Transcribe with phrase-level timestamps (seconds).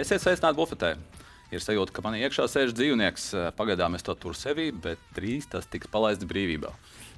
[0.00, 0.94] Esiet sveicināti bufetē.
[1.52, 3.24] Ir sajūta, ka man iekšā sēž dzīvnieks.
[3.58, 6.70] Pagaidām es to turu sevī, bet drīz tas tiks palaists brīvībā.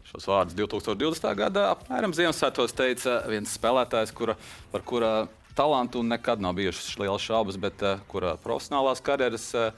[0.08, 1.28] Šos vārdus 2020.
[1.38, 4.34] gadā apmēram Ziemassvētkos teica viens spēlētājs, kura,
[4.72, 5.12] par kura
[5.54, 9.70] talantu nekad nav bijušas lielas šaubas, bet uh, kura profesionālās karjeras uh,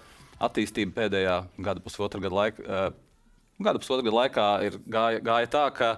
[0.49, 1.37] attīstība pēdējā
[1.67, 5.91] gada pusotra gada, laika, uh, gada, pusotra gada laikā ir gāja, gāja tā, ka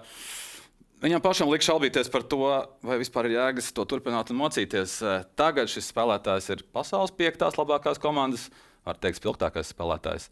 [1.07, 2.41] Viņam pašam liek šaubīties par to,
[2.83, 4.97] vai vispār ir jēgas to turpināt un mocīties.
[5.39, 8.49] Tagad šis spēlētājs ir pasaules piektās labākās komandas,
[8.83, 10.27] var teikt, spilgtākais spēlētājs,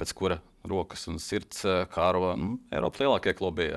[0.00, 1.60] pēc kura rokas un sirds
[1.92, 3.68] kāro nu, Eiropas lielākie klubi.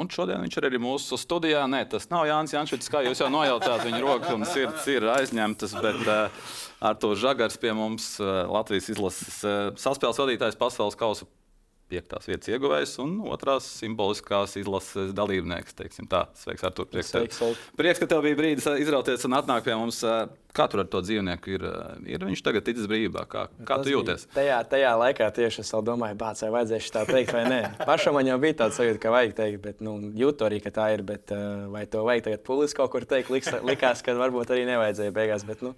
[0.00, 1.62] Un šodien viņš ir arī mūsu studijā.
[1.70, 3.84] Nē, tas nav Jānis Jančits, kā jūs jau nojautāt.
[3.86, 6.46] Viņa rokas un sirds ir aizņemtas, bet uh,
[6.82, 11.30] ar to žagars pie mums uh, Latvijas izlases uh, saspēles vadītājs pasaules kausa
[11.90, 15.74] piektās vietas ieguvējs un otrās simboliskās izlases dalībnieks.
[16.40, 16.88] Sveiks, Artur.
[16.90, 17.40] Prieks, Sveiks,
[17.78, 20.02] prieks, ka tev bija brīdis izrauties un atnākt pie mums.
[20.50, 21.64] Kā tur ar to dzīvnieku ir?
[22.10, 23.22] Ir viņš tagad ticis brīvībā?
[23.30, 24.26] Kā, kā tu jūties?
[24.34, 27.60] Tajā, tajā laikā tieši es domāju, bāc, vai vajadzēs tā teikt vai nē.
[27.90, 30.88] Pašam man jau bija tāds sajūta, ka vajag teikt, bet nu, jūtu arī, ka tā
[30.96, 31.04] ir.
[31.06, 31.30] Bet,
[31.70, 33.30] vai to vajag tagad publiski kaut kur teikt?
[33.30, 35.46] Liks, likās, ka varbūt arī nevajadzēja beigās.
[35.46, 35.76] Bet, nu,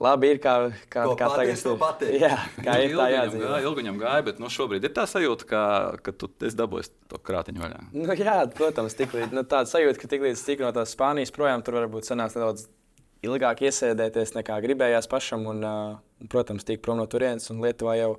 [0.00, 0.54] labi ir, kā,
[0.92, 2.16] kā, kā paties, tagad pateikt.
[2.24, 3.46] Jā, kā ir tā jādzīvo.
[3.46, 5.62] Jā, ilgi viņam gāja, bet nu, šobrīd ir tā sajūta, ka,
[6.06, 7.80] ka tu esi dabūjis to krātiņu vaļā.
[7.94, 11.80] Nu, jā, protams, tiklīdz, nu, tāda sajūta, ka tiklīdz tik no tās Spānijas projām tur
[11.82, 12.66] varbūt sanāks nedaudz
[13.26, 15.46] ilgāk iesēdēties nekā gribējās pašam.
[15.52, 18.14] Un, uh, un, protams, tik prom no turienes un Lietuvā jau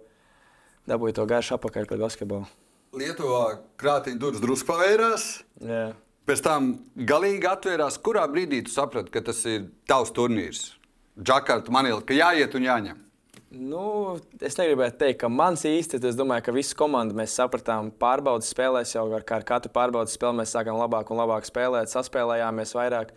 [0.89, 2.49] dabūja to garšu apakaļ pret basketbolu.
[2.97, 3.43] Lietuvā
[3.79, 5.27] krātiņa durvis drusku pavērās.
[5.63, 5.91] Jā.
[6.27, 6.73] Pēc tam
[7.07, 7.97] galīgi atvērās.
[8.03, 10.67] Kurā brīdī tu saprati, ka tas ir tavs turnīrs?
[11.20, 13.00] Džakarta manīla, ka jāiet un jāņem.
[13.52, 18.48] Nu, es negribētu teikt, ka mans īsti, es domāju, ka visa komanda mēs sapratām, pārbaudas
[18.54, 23.12] spēlēs jau ar, katru pārbaudas spēli mēs sākām labāk un labāk spēlēt, saspēlējāmies vairāk.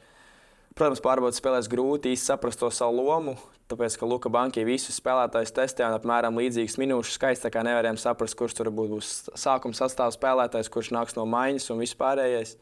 [0.75, 3.37] Protams, pārbaudas spēlēs grūti īsti saprast to savu lomu,
[3.71, 8.03] tāpēc, ka Luka Banki visus spēlētājus testēja un apmēram līdzīgas minūšu skaits, tā kā nevarējām
[8.03, 12.57] saprast, kurš tur būs sākuma sastāvs spēlētājs, kurš nāks no maiņas un vispārējais.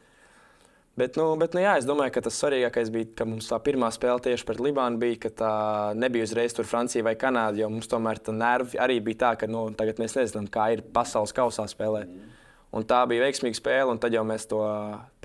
[0.93, 3.87] Bet, nu, bet nu, jā, es domāju, ka tas svarīgākais bija, ka mums tā pirmā
[3.93, 5.53] spēle tieši pret Libānu bija, ka tā
[5.97, 7.57] nebija uzreiz tur Francija vai Kanāda.
[7.63, 10.85] Jo mums tomēr tā nervi arī bija tā, ka nu, tagad mēs nezinām, kā ir
[10.93, 12.13] pasaules kausā spēlēt.
[12.73, 14.61] Un tā bija veiksmīga spēle, un tad jau mēs to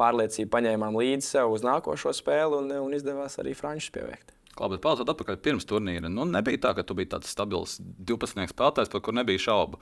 [0.01, 4.33] pārliecību paņēmām līdzi sev uz nākošo spēli, un, un izdevās arī Frančus pieveikt.
[4.59, 6.09] Labi, bet pauzot atpakaļ pirms turnīra.
[6.13, 9.81] Nu, nebija tā, ka tu biji tāds stabils 12 spēlētājs, par kur nebija šaubu.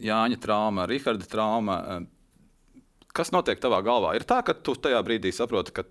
[0.00, 1.78] Jāņa trauma, Riharda trauma.
[3.18, 4.14] Kas notiek tavā galvā?
[4.14, 5.84] Ir tā, ka tu tajā brīdī saproti, ka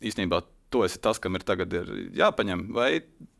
[0.00, 0.40] īstenībā
[0.70, 2.88] tu esi tas, kam ir tagad ir jāpaņem, vai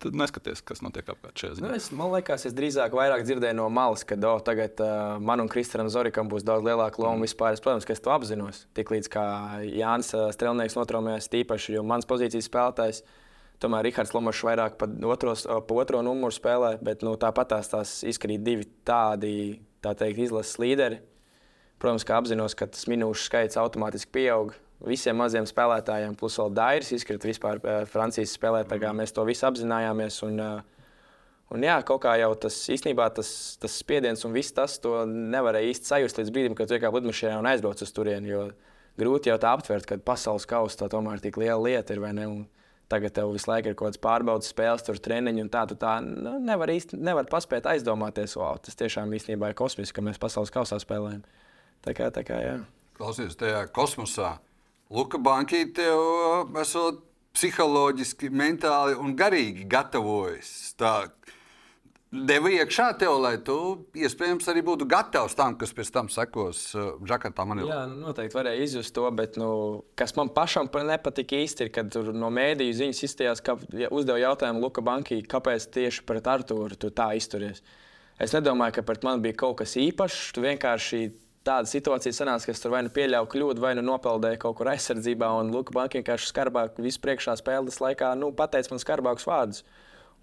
[0.05, 1.71] neskaties, kas notiek apkārt šajā Nu, ziņā?
[1.79, 2.95] es, man liekas, es drīzāk
[3.27, 7.27] dzirdēju no malas, ka oh, tagad uh, man un Kristēnam Zorikam būs daudz lielāka loma
[7.27, 7.57] vispār.
[7.57, 8.67] Es, protams, ka es to apzinos.
[8.79, 9.27] Tiklīdz kā
[9.67, 13.03] Jānis uh, Strelnieks notraumējās tīpaši, jo mans pozīcijas spēlētājs.
[13.63, 17.99] Tomēr Rahards Lomačs vairāk pa, otros, pa otro numuru spēlē, bet nu, tāpat tās, tās
[18.07, 21.01] izkrīt divi tādi tā teikt, izlases līderi.
[21.83, 24.55] Protams, ka apzinos, ka tas minūšu skaits automātiski pieaug.
[24.87, 28.93] Visiem maziem spēlētājiem, plus vēl Dairis izkrita vispār eh, Francijas spēlētājā.
[28.97, 30.19] Mēs to visu apzinājāmies.
[30.27, 30.97] Un, eh,
[31.53, 35.93] un jā, kaut kā jau tas īstenībā tas, tas spiediens un viss tas nevarēja īsti
[35.93, 38.33] sajust līdz brīdim, kad iekāp lidmašīnā un aizbrauc uz turieni.
[38.33, 38.49] Jo
[39.01, 42.05] grūti jau tā aptvert, ka pasaules kausa tomēr tik liela lieta ir.
[42.05, 42.29] vai ne?
[42.29, 42.45] Un
[42.87, 45.65] Tagad tev visu laiku ir kaut kāds pārbaudas spēles, tur treniņi un tā.
[45.67, 50.05] Tu tā nu, nevar īsti nevar paspēt aizdomāties, wow, tas tiešām īstenībā ir kosmiski, ka
[50.07, 51.25] mēs pasaules kausā spēlējam.
[51.85, 52.57] Tā kā, tā kā jā.
[52.97, 54.39] Klausies, tajā kosmosā.
[54.91, 57.03] Luka Banki tev uh, esot
[57.37, 60.73] psiholoģiski, mentāli un garīgi gatavojas.
[60.81, 60.93] Tā
[62.27, 63.57] deva iekšā tev, lai tu
[63.99, 67.67] iespējams arī būtu gatavs tam, kas pēc tam sekos uh, Džakartā manī.
[67.69, 69.51] Jā, nu, noteikti varēja izjust to, bet nu,
[69.99, 73.91] kas man pašam pa- nepatika īsti, ir, kad tur no mēdīju ziņas izstājās, ka ja
[73.93, 77.61] uzdeva jautājumu Luka Bankai, kāpēc tieši pret Artūru tu tā izturies.
[78.23, 80.31] Es nedomāju, ka pret mani bija kaut kas īpašs.
[80.33, 81.01] Tu vienkārši
[81.47, 84.71] tāda situācija sanāca, ka es tur vai nu pieļāvu kļūdu, vai nu nopeldēju kaut kur
[84.73, 89.63] aizsardzībā, un Luka Banka vienkārši skarbāk vispriekšā spēles laikā nu, pateica man skarbākus vārdus.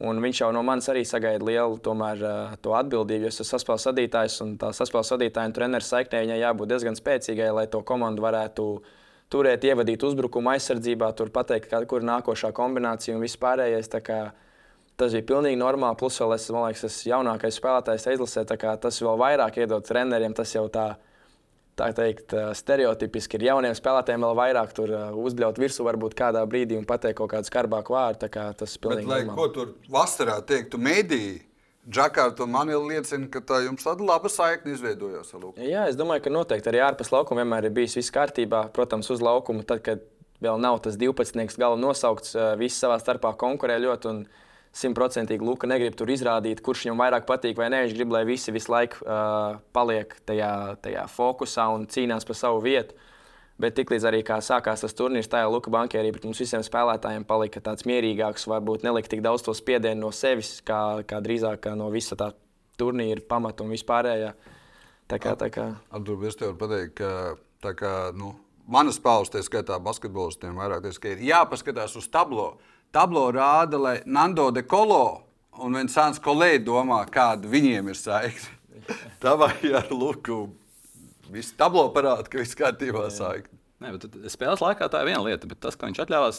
[0.04, 3.28] Un viņš jau no manis arī sagaida lielu tomēr, uh, to atbildību.
[3.28, 6.98] jo Es esmu saspēles vadītājs, un tā saspēles vadītāja un treneris saiknē viņai jābūt diezgan
[6.98, 8.66] spēcīgai, lai to komandu varētu
[9.32, 13.94] turēt, ievadīt uzbrukuma aizsardzībā, tur pateikt, kā, kur ir nākošā kombinācija un viss pārējais.
[14.04, 14.24] Kā
[15.00, 15.98] Tas bija pilnīgi normāli.
[15.98, 18.46] Plus, vēl es, man liekas, esmu jaunākais spēlētājs izlasē.
[18.50, 20.36] tā kā Tas vēl vairāk iedod treneriem.
[20.38, 20.94] Tas jau tā,
[21.80, 24.94] tā teikt, stereotipiski ir jauniem spēlētājiem vēl vairāk tur
[25.24, 28.22] uzbļaut virsū, varbūt kādā brīdī un pateikt kaut kādu skarbāku vārdu.
[28.26, 29.38] Tā kā Tas ir Bet, pilnīgi lai normāli.
[29.40, 31.42] ko tur vasarā teiktu, mēdīji,
[31.84, 35.60] Džakarta un Manila liecina, ka tā jums tāda laba saikne izveidojās ar Luku.
[35.60, 38.70] Jā, es domāju, ka noteikti arī ārpus laukuma vienmēr ir bijis viss kārtībā.
[38.72, 40.06] Protams, uz laukuma, tad, kad
[40.40, 41.44] vēl nav tas 12.
[41.60, 44.14] gala nosaukts, visi savā starpā konkurē ļoti.
[44.14, 44.24] un
[44.74, 47.84] simtprocentīgi Luka negrib tur izrādīt, kurš viņam vairāk patīk vai nē.
[47.86, 50.54] Viņš grib, lai visi visu laiku uh, paliek tajā,
[50.84, 52.98] tajā fokusā un cīnās par savu vietu.
[53.62, 57.62] Bet tiklīdz arī sākās tas turnīrs, tā jau Luka bankierī pret mums visiem spēlētājiem palika
[57.62, 61.92] tāds mierīgāks, varbūt nelikt tik daudz to spiedienu no sevis, kā, kā drīzāk kā no
[61.94, 62.32] visa tā
[62.82, 64.34] turnīra pamata un vispārējā.
[65.08, 65.68] Tā kā, tā kā.
[65.94, 67.12] Atdurbi, es tev pateicu, ka
[67.62, 68.34] tā kā, nu,
[68.66, 72.56] manas pausties, skaitā basketbolistiem, vairāk teiks, ka ir jāpaskatās uz tablo.
[72.94, 75.24] Tablo rāda, lai Nando de Colo
[75.66, 78.52] un Vinsants Kolē domā, kāda viņiem ir saikne.
[79.24, 80.44] Tā vai ar Luku.
[81.34, 83.58] Viss tablo parāda, ka viss kārtībā saikne.
[83.82, 86.38] Nē, bet spēles laikā tā ir viena lieta, bet tas, ka viņš atļāvās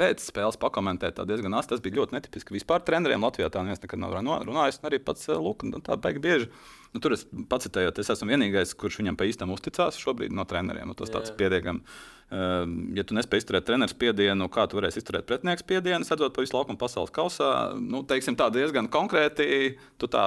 [0.00, 1.74] pēc spēles pakomentēt, diezgan asti.
[1.74, 2.56] Tas bija ļoti netipiski.
[2.56, 4.80] Vispār treneriem Latvijā tā neviens nekad nav runājis.
[4.88, 6.48] Arī pats Lukas tā beigas bieži.
[6.96, 7.22] Nu, tur es
[7.52, 10.90] pats teicu, es esmu vienīgais, kurš viņam pa īstam uzticās šobrīd no treneriem.
[10.90, 11.84] Nu, tas tāds pietiekami.
[12.32, 16.44] Ehm, ja tu nespēj izturēt treneru spiedienu, kā tu varēsi izturēt pretinieku spiedienu, redzot pa
[16.44, 19.74] visu laukumu pasaules kausā, nu, teiksim, tā diezgan konkrēti.
[20.00, 20.24] Tu tā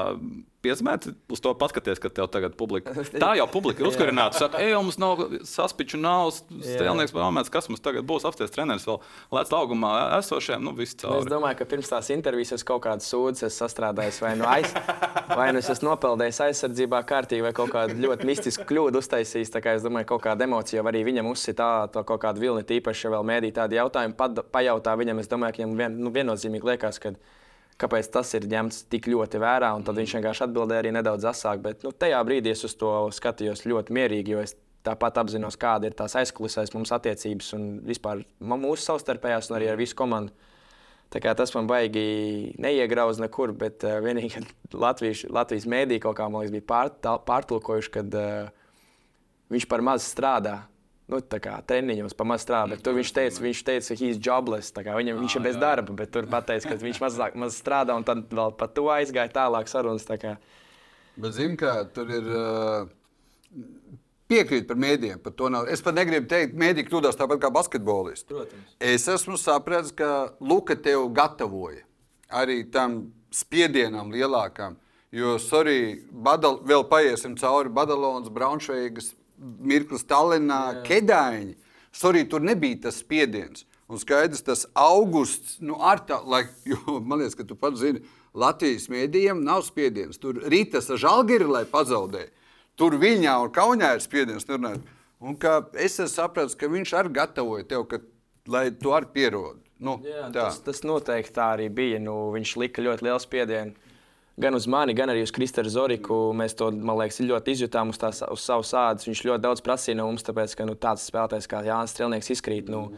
[0.66, 2.94] piesmēti uz to paskaties, ka tev tagad publika.
[3.24, 4.40] Tā jau publika ir uzkurināta.
[4.42, 9.00] Saka, ej, mums nav saspiču, nav strēlnieks, vēlamies, kas mums tagad būs apsties treneris vēl
[9.38, 10.66] lēc augumā esošiem.
[10.66, 10.98] Nu, es
[11.30, 14.74] domāju, ka pirms tās intervijas es kaut kādu sūdzu esmu sastrādājis vai nu, aiz,
[15.40, 19.54] vai nu es esmu nopeldējis aizsardzībā kārtīgi vai kaut kādu ļoti mistisku kļūdu uztaisījis.
[19.54, 22.66] Tā kā es domāju, ka kaut kāda emocija arī viņam uzsita to kaut kādu vilni,
[22.68, 24.18] tīpaši, ja vēl mēdī tādi jautājumi
[24.54, 25.22] pajautā viņam.
[25.24, 27.16] Es domāju, ka viņam vien, nu, viennozīmīgi liekas, ka
[27.82, 29.72] kāpēc tas ir ņemts tik ļoti vērā.
[29.86, 31.62] Tad viņš vienkārši atbildēja arī nedaudz asāk.
[31.66, 34.56] Bet nu, tajā brīdī es uz to skatījos ļoti mierīgi, jo es
[34.86, 39.80] tāpat apzinos, kāda ir tās aizkulisēs mums attiecības un vispār mūsu savstarpējās un arī ar
[39.82, 40.36] visu komandu.
[41.16, 44.42] Tas man baigi neiegrauž nekur, bet uh, vienīgi
[44.86, 46.92] Latvijas, Latvijas mēdī kaut kā liekas, bija pār,
[47.28, 48.50] pārtulkojuši, ka uh,
[49.54, 50.58] viņš par maz strādā
[51.12, 52.76] nu, treniņos pamaz strādā.
[52.76, 54.74] Bet tur viņš teica, viņš teica, ka he's jobless.
[54.76, 58.26] Viņam, viņš ir bez darba, bet tur pateica, ka viņš mazāk maz strādā un tad
[58.32, 60.08] vēl par to aizgāja tālāk sarunas.
[60.08, 60.18] Tā
[61.16, 62.32] bet zini, kā tur ir.
[62.32, 63.92] Uh...
[64.26, 65.20] Piekrīt par mēdījiem.
[65.22, 65.68] Par nav...
[65.70, 68.26] Es pat negribu teikt, ka mēdīte kļūdās tāpat kā basketbolists.
[68.32, 68.72] Protams.
[68.82, 71.84] Es esmu sapratis, ka Luka tev gatavoja
[72.34, 74.80] arī tam spiedienam lielākam.
[75.16, 81.56] Jo, sorry, badal, vēl paiesim cauri Badalonas, Braunšveigas, mirklis Tallinā, Kedāņi.
[81.96, 83.66] Sorry, tur nebija tas spiediens.
[83.86, 88.02] Un skaidrs, tas augusts, nu, ar tā, lai, jo man liekas, ka tu pats zini,
[88.36, 90.20] Latvijas mēdījiem nav spiediens.
[90.20, 92.26] Tur rītas ar žalgiri, lai pazaudē.
[92.76, 94.48] Tur viņā un kaunijā ir spiediens.
[94.50, 95.38] Un
[95.80, 98.02] es sapratu, ka viņš arī gatavoja tev, ka,
[98.52, 99.62] lai tu arī pierodi.
[99.86, 102.02] Nu, Jā, tas, tas noteikti tā arī bija.
[102.04, 103.85] Nu, viņš lika ļoti lielu spiedienu
[104.42, 106.18] gan uz mani, gan arī uz Kristēnu Zoriku.
[106.36, 109.08] Mēs to, man liekas, ļoti izjutām uz, tās, uz savu sādu.
[109.08, 112.72] Viņš ļoti daudz prasīja no mums, tāpēc, ka nu, tāds spēlētājs kā Jānis Strelnieks izkrīt.
[112.72, 112.90] Nu,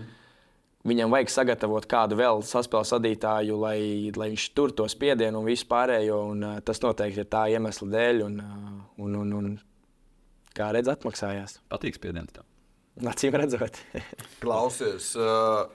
[0.88, 3.80] Viņam vajag sagatavot kādu vēl saspēles vadītāju, lai,
[4.16, 6.20] lai viņš tur to spiedienu un visu pārējo.
[6.32, 8.22] Un, uh, tas noteikti ir tā iemesla dēļ.
[8.24, 8.70] Un, uh,
[9.04, 9.50] un, un, un,
[10.56, 11.58] kā redzat, atmaksājās.
[11.74, 12.46] Patīk spiediens tev.
[13.04, 13.82] Acīm redzot.
[14.44, 15.66] Klausies, uh,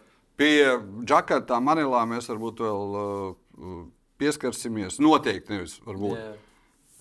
[0.40, 2.96] pie Džakartā, Manilā mēs varbūt vēl.
[3.02, 3.82] Uh,
[4.22, 5.02] pieskarsimies.
[5.02, 6.16] Noteikti nevis varbūt.
[6.16, 6.40] Yeah.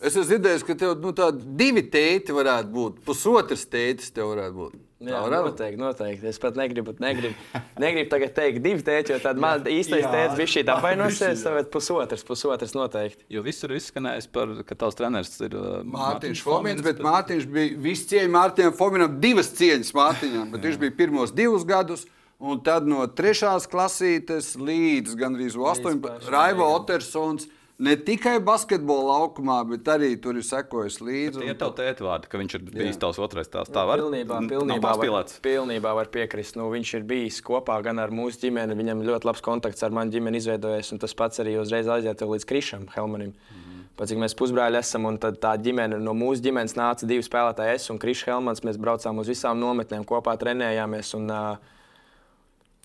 [0.01, 1.11] Es esmu dzirdējis, ka tev nu,
[1.57, 4.79] divi tēti varētu būt, pusotrs tētis tev varētu būt.
[5.01, 6.27] Jā, noteikti, noteikti.
[6.29, 7.33] Es pat negribu, negribu,
[7.81, 11.69] negribu tagad teikt, divi tēti, jo tad man īstais tētis bija šī tā apvainosies, bet
[11.73, 13.25] pusotrs, pusotrs noteikti.
[13.33, 18.09] Jo visur izskanējis par, ka tavs treneris ir uh, Mārtiņš Fomins, bet Mārtiņš bija viss
[18.09, 22.07] cieņa Mārtiņam Fominam, divas cieņas Mārtiņam, bet viņš bija pirmos divus gadus.
[22.41, 26.29] Un tad no trešās klasītes līdz gandrīz 18.
[26.33, 27.47] Raivo Otersons.
[27.81, 31.41] Ne tikai basketbola laukumā, bet arī tur ir sekojis līdzi.
[31.49, 33.71] Ir tavi tēti vārdi, ka viņš ir bijis tavs otrais tēls.
[33.73, 36.59] Tā var pilnībā, pilnībā, var, pilnībā var piekrist.
[36.61, 38.77] Nu, viņš ir bijis kopā gan ar mūsu ģimeni.
[38.77, 40.93] Viņam ļoti labs kontakts ar mani ģimeni izveidojies.
[41.01, 43.33] Tas pats arī uzreiz aiziet līdz Krišam Helmanim.
[43.33, 43.81] Mm -hmm.
[43.97, 47.89] Pat cik mēs pusbrāļi esam, un tā ģimene, no mūsu ģimenes nāca divi spēlētāji, es
[47.89, 48.61] un Krišs Helmans.
[48.61, 51.15] Mēs braucām uz visām nometnēm, kopā trenējāmies.
[51.15, 51.57] Un, uh,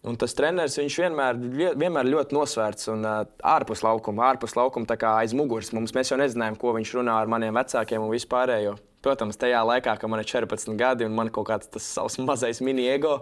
[0.06, 1.38] Un tas treneris vienmēr,
[1.80, 5.72] vienmēr ļoti nosvērts un uh, ārpus laukuma, ārpus laukuma, tā kā aiz muguras.
[5.74, 8.76] Mums, mēs jau nezinājām, ko viņš runā ar maniem vecākiem un vispārējo.
[9.06, 12.58] Protams, tajā laikā, kad man ir 14 gadi un man kaut kāds tas savs mazais
[12.64, 13.20] mini-ego,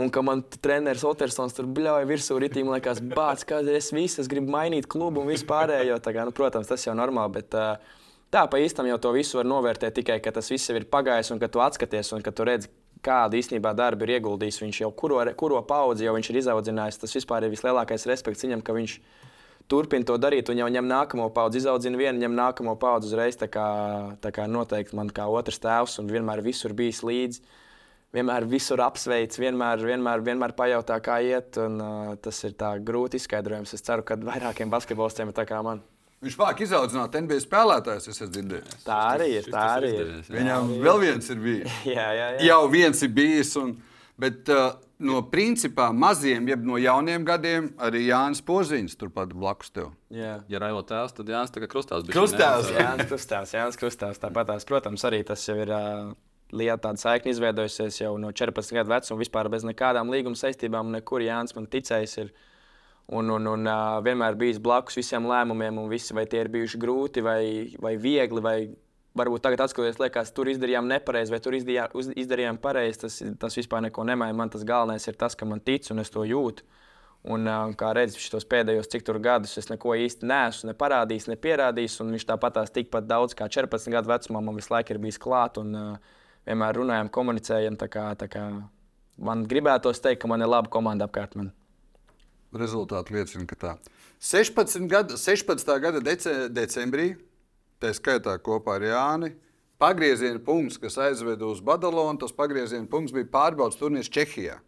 [0.00, 4.20] un ka man treneris Otersons tur bļauja virsū ritī, man liekas, bāc, kāda es visu,
[4.22, 6.00] es gribu mainīt klubu un vispārējo.
[6.02, 7.98] Kā, nu, protams, tas jau ir normāli, bet uh,
[8.34, 11.42] tā pa īstam jau to visu var novērtēt tikai, ka tas viss ir pagājis un
[11.42, 12.70] ka tu atskaties un ka tu redzi,
[13.04, 14.60] kādu īstenībā darbu ir ieguldījis.
[14.62, 17.00] Viņš jau kuro, kuro paudzi jau ir izaudzinājis.
[17.02, 18.96] Tas vispār ir vislielākais respekts viņam, ka viņš
[19.70, 23.38] turpina to darīt un jau ņem nākamo paudzi, izaudzina vienu, ņem nākamo paudzi uzreiz.
[23.40, 23.66] Tā kā,
[24.22, 27.42] tā kā noteikti man kā otrs tēvs un vienmēr visur bijis līdzi.
[28.10, 31.54] vienmēr visur apsveic, vienmēr, vienmēr, vienmēr pajautā, kā iet.
[31.62, 33.74] Un, uh, tas ir tā grūti izskaidrojams.
[33.76, 35.84] Es ceru, ka vairākiem basketbolistiem ir tā kā man.
[36.20, 38.82] Viņš māk izaudzināt NBA spēlētājus, es esmu dzirdējis.
[38.84, 39.46] Tā arī ir.
[39.48, 40.00] Tā arī ir.
[40.02, 40.34] izdevies, jā.
[40.36, 41.78] Viņam vēl viens ir bijis.
[41.96, 42.42] Jā, jā, jā.
[42.50, 43.52] Jau viens ir bijis.
[43.56, 43.70] Un,
[44.20, 49.94] bet uh, no principā maziem, jeb no jauniem gadiem, arī Jānis Poziņš turpat blakus tev.
[50.12, 50.34] jā.
[50.52, 52.04] Ja Raivo tēvs, tad Jānis tā kā krustās.
[52.12, 52.82] Krustās, ne?
[52.84, 54.20] Jānis Krustāvs, Jānis Krustāvs.
[54.20, 56.12] Tāpat, tās, protams, arī tas jau ir uh,
[56.52, 60.92] liela tāda saikne izveidojusies jau no 14 gadu vecuma, vispār bez nekādām līguma saistībām.
[60.98, 62.18] Nekur Jānis man ticējis.
[62.26, 62.34] Ir.
[63.10, 63.70] Un, un, un
[64.06, 67.42] vienmēr bijis blakus visiem lēmumiem, un visi, vai tie ir bijuši grūti vai,
[67.82, 68.42] vai viegli.
[68.44, 68.56] Vai
[69.18, 73.00] varbūt tagad, skatoties, liekas, tur izdarījām nepareizi, vai tur izdarījām, izdarījām pareizi.
[73.02, 74.36] Tas, tas vispār neko nemaina.
[74.38, 76.66] Man tas galvenais ir tas, ka man tic un es to jūtu.
[77.30, 77.44] Un,
[77.76, 81.98] kā redzat, šos pēdējos cik tur gadus es neko īsti neesmu ne parādījis, ne pierādījis.
[82.00, 85.58] Viņš tāpatās tikpat daudz kā 14 gadu vecumā man visu laiku ir bijis klāt.
[85.60, 85.98] Un,
[86.48, 87.78] vienmēr runājam, komunicējam.
[87.80, 88.44] tā Kā, tā kā
[89.18, 91.36] man gribētos teikt, ka man ir laba komanda apkārt.
[91.38, 91.52] Man.
[92.50, 93.74] Rezultāti liecina, ka tā.
[94.20, 94.86] 16.
[94.90, 95.70] Gada, 16.
[95.80, 97.12] gada dece, decembrī,
[97.80, 99.30] tā skaitā kopā ar Jāni,
[99.80, 104.58] pagrieziena punkts, kas aizveda uz Badalonu, tas pagrieziena punkts bija pārbaudas turnīrs Čehijā.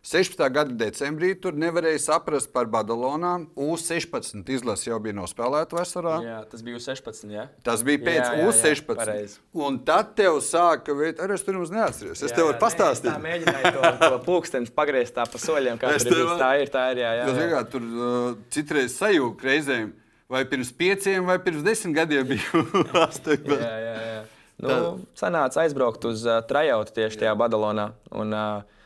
[0.00, 0.40] 16.
[0.48, 3.42] gada decembrī tur nevarēja saprast par Badalonām.
[3.52, 6.14] U-16 izlase jau bija nospēlēta vasarā.
[6.24, 7.26] Jā, tas bija uz 16.
[7.34, 7.44] Jā.
[7.66, 8.96] Tas bija pēc Jā, jā, jā, U-16.
[8.96, 9.36] pareizi.
[9.60, 12.16] Un tad tev sāka arī es tur nemaz neatceros.
[12.16, 13.12] Es Jā, tev jā, varu pastāstīt.
[13.12, 16.06] nē, mēģināju to, to pulksteni pagriezt tā pa soļiem, kā ir.
[16.08, 17.02] tev Tā ir, tā ir.
[17.04, 17.46] Jā, jā, jā.
[17.52, 19.92] kā, tur uh, citreiz sajūta reizēm,
[20.32, 22.64] vai pirms pieciem, vai pirms desmit gadiem bija
[23.04, 23.52] astoņi.
[23.60, 24.20] jā, jā, jā.
[24.60, 24.74] Nu,
[25.16, 27.90] sanāca aizbraukt uz uh, trajautu tieši tajā Badalonā.
[28.12, 28.79] Un, uh,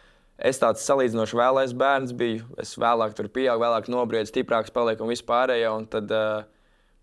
[0.44, 2.44] es tāds salīdzinoši vēlais bērns biju.
[2.60, 5.72] Es vēlāk tur pieaugu, vēlāk nobriedu, stiprāks paliku un vispārējo.
[5.80, 6.44] Un tad uh,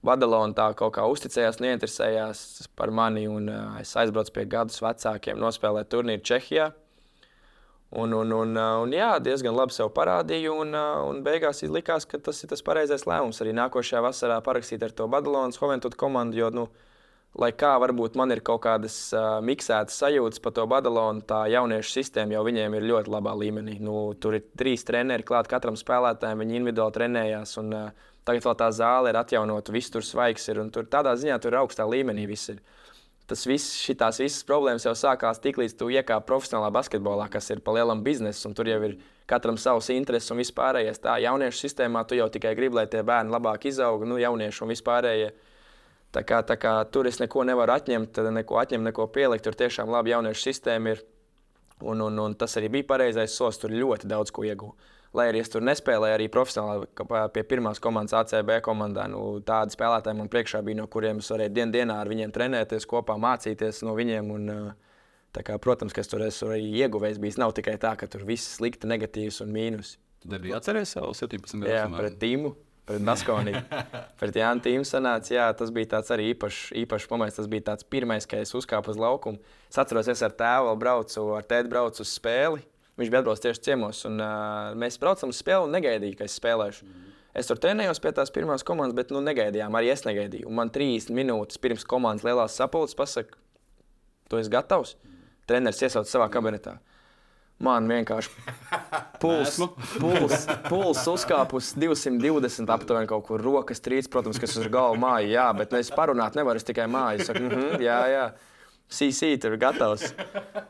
[0.06, 2.44] Badalona tā kaut kā uzticējās un ieinteresējās
[2.78, 3.28] par mani.
[3.30, 6.72] Un, uh, es aizbraucu pie gadus vecākiem, nospēlēju turnīru Čehijā.
[7.92, 10.54] Un, un, un, uh, un jā, diezgan labi sev parādīju.
[10.64, 13.42] Un, uh, un beigās likās, ka tas ir tas pareizais lēmums.
[13.44, 16.40] Arī nākošajā vasarā parakstīt ar to Badalonas Hoventutu komandu.
[16.40, 16.70] Jo, nu,
[17.40, 21.94] lai kā varbūt man ir kaut kādas uh, miksētas sajūtas par to Badalonu, tā jauniešu
[21.96, 23.78] sistēma jau viņiem ir ļoti labā līmenī.
[23.84, 27.56] Nu, tur ir trīs treneri klāt katram spēlētājam, viņi individuāli trenējās.
[27.62, 30.60] Un, uh, tagad vēl tā zāle ir atjaunota, viss tur svaigs ir.
[30.76, 32.52] Tur tādā ziņā tur ir augstā līmenī viss.
[32.52, 32.60] Ir.
[33.32, 37.72] Tas viss, šitās visas problēmas jau sākās tiklīdz tu iekāpi profesionālā basketbolā, kas ir pa
[37.78, 38.98] lielam biznesam, un tur jau ir
[39.30, 41.00] katram savs intereses un vispārējais.
[41.00, 44.74] Tā jauniešu sistēmā tu jau tikai gribi, lai tie bērni labāk izaug, nu, jaunieši un
[44.74, 45.32] vispārējie.
[46.12, 49.46] Tā kā, tā kā tur es neko nevaru atņemt, tad neko atņemt, neko pielikt.
[49.48, 51.06] Tur tiešām labi jauniešu sistēma ir.
[51.82, 53.58] Un, un, un tas arī bija pareizais solis.
[53.62, 54.90] Tur ļoti daudz ko iegūt.
[55.18, 56.86] Lai arī es tur nespēlēju, arī profesionāli
[57.36, 61.52] pie pirmās komandas, ACB komandā, nu, tādi spēlētāji man priekšā bija, no kuriem es varēju
[61.58, 64.30] dien dienā ar viņiem trenēties, kopā mācīties no viņiem.
[64.32, 64.48] Un,
[65.36, 67.20] kā, protams, ka es tur esmu arī ieguvējis.
[67.24, 69.98] Bijis nav tikai tā, ka tur viss slikti, negatīvs un mīnus.
[70.24, 72.00] Tad arī atceries savu 17 gadu Jā, vecumu?
[72.00, 72.54] pret Tīmu,
[72.90, 73.62] pret Baskoniju.
[74.20, 77.38] pret Jānu Tīmu sanāca, jā, tas bija tāds arī īpašs, īpašs moments.
[77.40, 79.42] Tas bija tāds pirmais, kad es uzkāpu uz laukumu.
[79.70, 82.66] Es atceros, es ar tēvu braucu, ar tēti braucu uz spēli.
[83.00, 86.36] Viņš bija atbraucis tieši ciemos, un uh, mēs braucam uz spēli un negaidīju, ka es
[86.38, 86.86] spēlēšu.
[87.40, 90.50] Es tur trenējos pie tās pirmās komandas, bet nu, negaidījām, arī es negaidīju.
[90.52, 93.40] Un man 30 minūtes pirms komandas lielās sapulces pasaka,
[94.30, 94.98] tu esi gatavs?
[95.48, 96.76] Treneris iesauc savā kabinetā.
[97.62, 98.32] Man vienkārši
[99.22, 99.60] puls,
[100.02, 105.28] puls, puls uzkāpa uz 220, aptuveni kaut kur rokas trīc, protams, kas uz galvu māja.
[105.30, 107.28] Jā, bet nu, es parunāt nevaru, es tikai māju.
[107.28, 108.24] Saku, mm -hmm, jā, jā,
[108.90, 110.14] CC tur gatavs.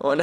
[0.03, 0.21] Un,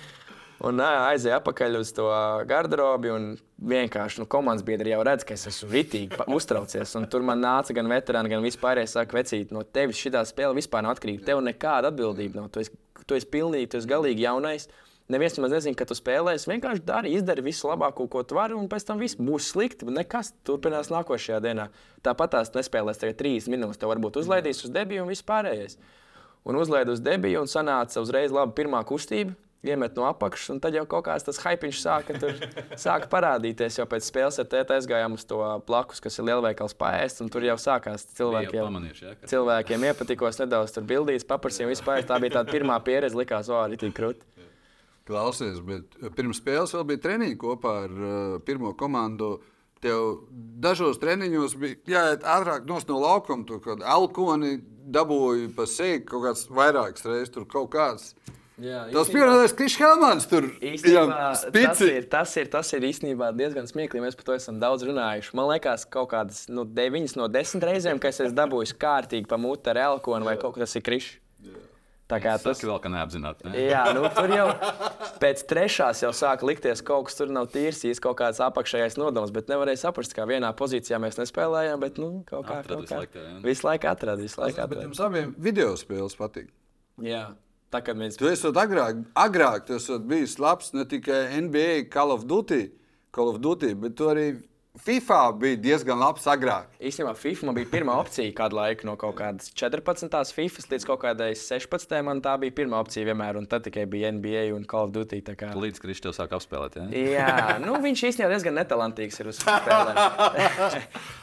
[0.66, 2.10] un ā, aizēju atpakaļ uz to
[2.46, 3.14] garderobi.
[3.14, 6.94] un Vienkārši nu, komandas biedri jau redz, ka es esmu ritīgi uztraucies.
[6.96, 10.82] un Tur man nāca gan veterāni, gan vispārējie saka, vecīt, no tevis šī spēle vispār
[10.82, 11.24] nav atkarīga.
[11.24, 12.48] Tev nekāda atbildība nav.
[12.48, 12.70] Tu esi,
[13.06, 14.68] tu esi pilnīgi, tu esi galīgi jaunais.
[15.10, 16.46] Neviens nemaz nezina, ka tu spēlēsi.
[16.52, 19.88] Vienkārši dari, izdari visu labāko, ko tu vari, un pēc tam viss būs slikti.
[19.90, 21.66] Nekas turpinās nākošajā dienā.
[22.06, 23.80] Tāpat tās nespēlēs tikai trīs minūtes.
[23.82, 25.80] Tev varbūt uzlaidīs uz debiju un viss pārējais.
[26.46, 29.34] Un uzlaidu uz debiju un sanāca uzreiz laba pirmā kustība.
[29.60, 32.14] Iemet no apakšas, un tad jau kaut kāds tas hypiņš sāka,
[32.80, 33.76] sāka parādīties.
[33.76, 35.36] Jau pēc spēles ar tēti aizgājām uz to
[35.68, 38.56] blakus, kas ir lielveikals pāriest, un tur jau sākās cilvēki.
[38.56, 38.64] Jau
[39.04, 42.00] jā, ka- cilvēkiem iepatikos nedaudz tur bildīts, paprasīja vispār.
[42.08, 44.24] Tā bija tāda pirmā pieredze, likās, o, arī tik krūti.
[45.10, 49.38] Klausies, bet pirms spēles vēl bija treniņi kopā ar uh, pirmo komandu.
[49.80, 50.26] Tev
[50.60, 53.46] dažos treniņos bija jāiet ātrāk nos no laukuma.
[53.48, 54.58] Tur kaut kāda alkoholi
[54.92, 57.32] dabūja pa seju kaut kāds vairākas reizes.
[57.34, 58.12] Tur kaut kāds.
[58.60, 61.86] Jā, Tas pierādījis, ka Helmans tur Īstenībā, tas, spici.
[61.96, 64.02] ir, tas, ir, tas ir īstenībā diezgan smieklīgi.
[64.04, 65.32] Mēs par to esam daudz runājuši.
[65.38, 69.72] Man liekas, kaut kādas nu, 9 no 10 reizēm, kad es dabūjis kārtīgi pa mutu
[69.72, 71.16] ar elkonu vai kaut kas tāds- krišs.
[72.10, 73.46] Tā kā Tas tas vēl kā neapzināti.
[73.46, 73.66] Ne?
[73.70, 74.46] Jā, nu, tur jau
[75.22, 78.98] pēc trešās jau sāk likties, ka kaut kas tur nav tīrs, īsti kaut kāds apakšējais
[78.98, 79.30] nodoms.
[79.34, 81.78] Bet nevarēja saprast, kā vienā pozīcijā mēs nespēlējām.
[81.84, 83.28] Bet, nu, kaut kā, Atrad kaut visu laiku.
[83.46, 84.88] Visu laiku atrada, visu laiku Bet atrada.
[84.88, 86.50] jums abiem video spēles patīk.
[87.06, 87.24] Jā,
[87.70, 88.18] tā kā mēs.
[88.18, 92.64] Tu esi agrāk, agrāk tu esi bijis labs ne tikai NBA, Call of Duty,
[93.14, 94.32] Call of Duty bet tu arī
[94.84, 96.70] FIFA bija diezgan labs agrāk.
[96.80, 100.32] Īstenībā FIFA man bija pirmā opcija kādu laiku, no kaut kādas 14.
[100.32, 101.92] FIFA līdz kaut kādai 16.
[102.06, 105.20] Man tā bija pirmā opcija vienmēr, un tad tikai bija NBA un Call of Duty.
[105.36, 106.78] kā- Līdz Kristus tev sāk apspēlēt.
[106.80, 106.86] Ja?
[106.96, 110.00] Jā, nu, viņš īstenībā diezgan netalantīgs ir uz spēlēm.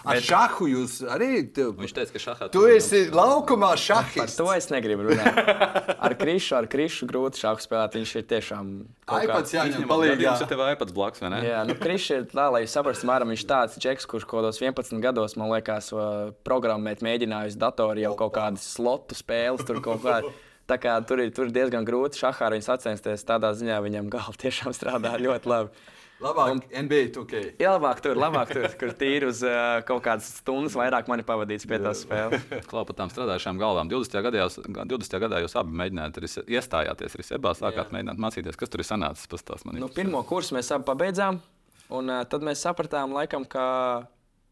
[0.05, 1.31] Ar šahu jūs arī.
[1.57, 1.73] Tev...
[1.81, 4.37] Viņš teica, ka šahā Tu esi laukumā Par šahists.
[4.37, 5.95] to es negribu runāt.
[5.97, 7.97] Ar Krišu, ar Krišu grūti šādu spēlēt.
[7.97, 8.71] Viņš ir tiešām.
[9.07, 10.37] kā- iPads jāņem Jums palīdzīgā.
[10.45, 11.41] ir tev iPads blakus, vai ne?
[11.47, 15.01] Jā, nu, Krišs ir tā, lai saprastu, māram, viņš tāds džeks, kurš kaut kādos 11
[15.03, 15.91] gados, man liekas,
[16.47, 19.65] programmēt mēģinājis datorā jau kaut kādas slotu spēles.
[19.67, 20.21] Tur kaut kā.
[20.67, 23.23] Tā kā tur ir, tur ir diezgan grūti šahā viņu sacensties.
[23.23, 25.87] Tādā ziņā viņam galva tiešām strādā ļoti labi.
[26.17, 27.41] Labāk NBA 2K.
[27.61, 31.67] Jā, labāk tur, labāk tur, kur tīri uz uh, kaut kādas stundas vairāk mani pavadīts
[31.69, 32.41] pie tās spēles.
[32.71, 33.91] Klau par tām strādājušām galvām.
[33.91, 34.17] 20.
[34.25, 35.19] gadā, jūs, 20.
[35.21, 39.29] gadā jūs abi mēģinājāt, arī iestājāties arī sebā, sākāt mēģināt mācīties, kas tur ir sanācis.
[39.29, 39.77] Pastāst man.
[39.83, 41.37] Nu, pirmo kursu mēs abi pabeidzām,
[41.93, 43.65] un uh, tad mēs sapratām, laikam, ka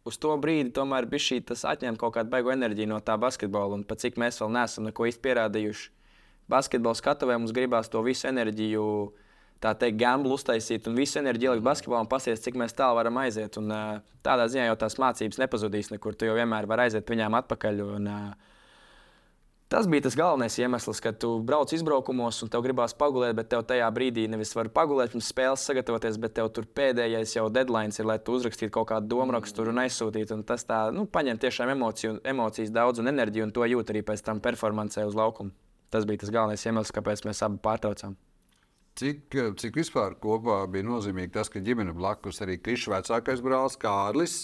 [0.06, 3.80] uz to brīdi tomēr bija šī tas atņemt kaut kādu beigu enerģiju no tā basketbola,
[3.80, 5.92] un pat cik mēs vēl neesam neko īsti pierādījuši.
[6.52, 8.86] Basketbola skatuvē mums gribās to visu enerģiju,
[9.64, 13.58] tā teikt, gamblu uztaisīt un visu enerģiju ielikt basketbolā un pasies, cik tālu varam aiziet.
[13.58, 17.40] Un, uh, tādā ziņā jau tās mācības nepazudīs nekur, tu jau vienmēr vari aiziet viņām
[17.42, 17.82] atpakaļ.
[17.98, 18.54] Un, uh,
[19.76, 23.66] Tas bija tas galvenais iemesls, ka tu brauc izbraukumos un tev gribās pagulēt, bet tev
[23.68, 28.08] tajā brīdī nevis var pagulēt, pirms spēles sagatavoties, bet tev tur pēdējais jau deadline ir,
[28.08, 30.38] lai tu uzrakstītu kaut kādu domu rakstu un aizsūtītu.
[30.38, 34.06] Un tas tā, nu, paņem tiešām emociju, emocijas daudz un enerģiju, un to jūt arī
[34.08, 35.52] pēc tam performancē uz laukuma.
[35.92, 38.16] Tas bija tas galvenais iemesls, kāpēc mēs abi pārtraucām.
[38.96, 44.38] Cik, cik vispār kopā bija nozīmīgi tas, ka ģimene blakus arī Krišs vecākais brālis Kārlis.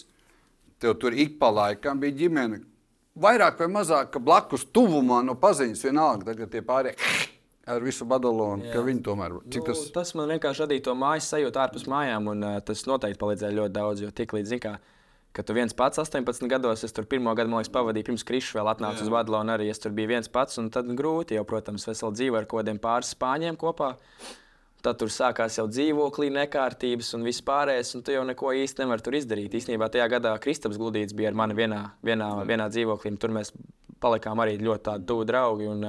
[0.84, 2.66] Tev tur ik pa laikam bija ģimene.
[3.20, 6.96] Vairāk vai mazāk, ka blakus tuvumā no paziņas vienalga, tagad tie pārējie
[7.72, 9.36] ar visu badalonu, ka viņi tomēr.
[9.52, 13.20] Tas Nu, tas man vienkārši radīja to mājas sajūtu ārpus mājām, un uh, tas noteikti
[13.20, 14.06] palīdzēja ļoti daudz.
[14.06, 14.80] Jo tik līdz zināmā
[15.32, 18.52] ka tu viens pats 18 gados, es tur pirmo gadu, man liekas, pavadīju pirms Krišs
[18.58, 19.56] vēl atnāca uz Badalonu.
[19.56, 22.62] Arī es tur biju viens pats, un tad grūti jau, protams, veseli dzīvo ar kaut
[22.62, 23.94] kādiem pāris spāņiem kopā.
[24.82, 29.06] Tad tur sākās jau dzīvoklī nekārtības un viss pārējais, un tu jau neko īsti nevari
[29.06, 29.54] tur izdarīt.
[29.60, 33.54] Īstenībā tajā gadā Kristaps Gludīts bija ar mani vienā, vienā, vienā dzīvoklī, un tur mēs
[34.02, 35.70] palikām arī ļoti tuvi draugi.
[35.70, 35.86] Un,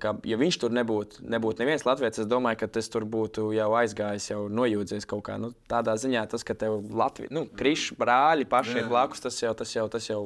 [0.00, 3.68] kā, ja viņš tur nebūtu, nebūtu neviens latviečs, es domāju, ka tas tur būtu jau
[3.82, 5.36] aizgājis, jau nojūdzies kaut kā.
[5.40, 9.52] Nu, tādā ziņā tas, ka tev Latvijas, nu, krišs brāļi paši ir blakus, tas jau,
[9.56, 10.22] tas jau, tas jau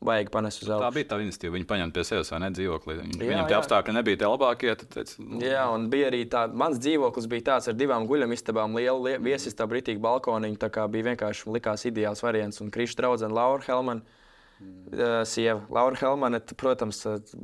[0.00, 0.94] vajag panest uz Tā augšu.
[0.96, 1.54] bija tā iniciatīva.
[1.58, 2.94] Viņi paņēma pie sevis vai ne dzīvokli.
[3.02, 3.60] Viņi, Jā, viņam tie jā.
[3.62, 4.70] apstākļi nebija tie labākie.
[4.80, 8.74] Tad, teica, nu, Jā, un bija arī tāds, mans dzīvoklis bija tāds ar divām guļamistabām,
[8.80, 10.56] lielu lie- viesistabu, rītīgu balkoniņu.
[10.62, 12.60] Tā kā bija vienkārši likās ideāls variants.
[12.64, 14.00] Un Krišs draudzene Laura Helmana.
[14.60, 15.24] Mm.
[15.24, 16.98] Sieva Laura Helmane, protams,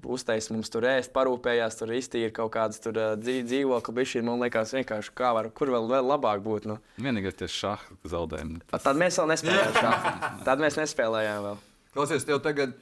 [0.04, 4.22] uztaisīja mums tur ēst, parūpējās, tur iztīra kaut kādas dzīvokļu bišķi.
[4.26, 6.68] Man liekas, vienkārši kā var, kur vēl, vēl labāk būtu.
[6.74, 6.76] Nu.
[7.00, 8.60] Vienīgais tie šāda zaudējumi.
[8.68, 10.44] Tad mēs vēl nespēlējām šādi.
[10.44, 11.56] Tad mēs nespēlējām vēl.
[11.96, 12.76] Klausies, tev tagad.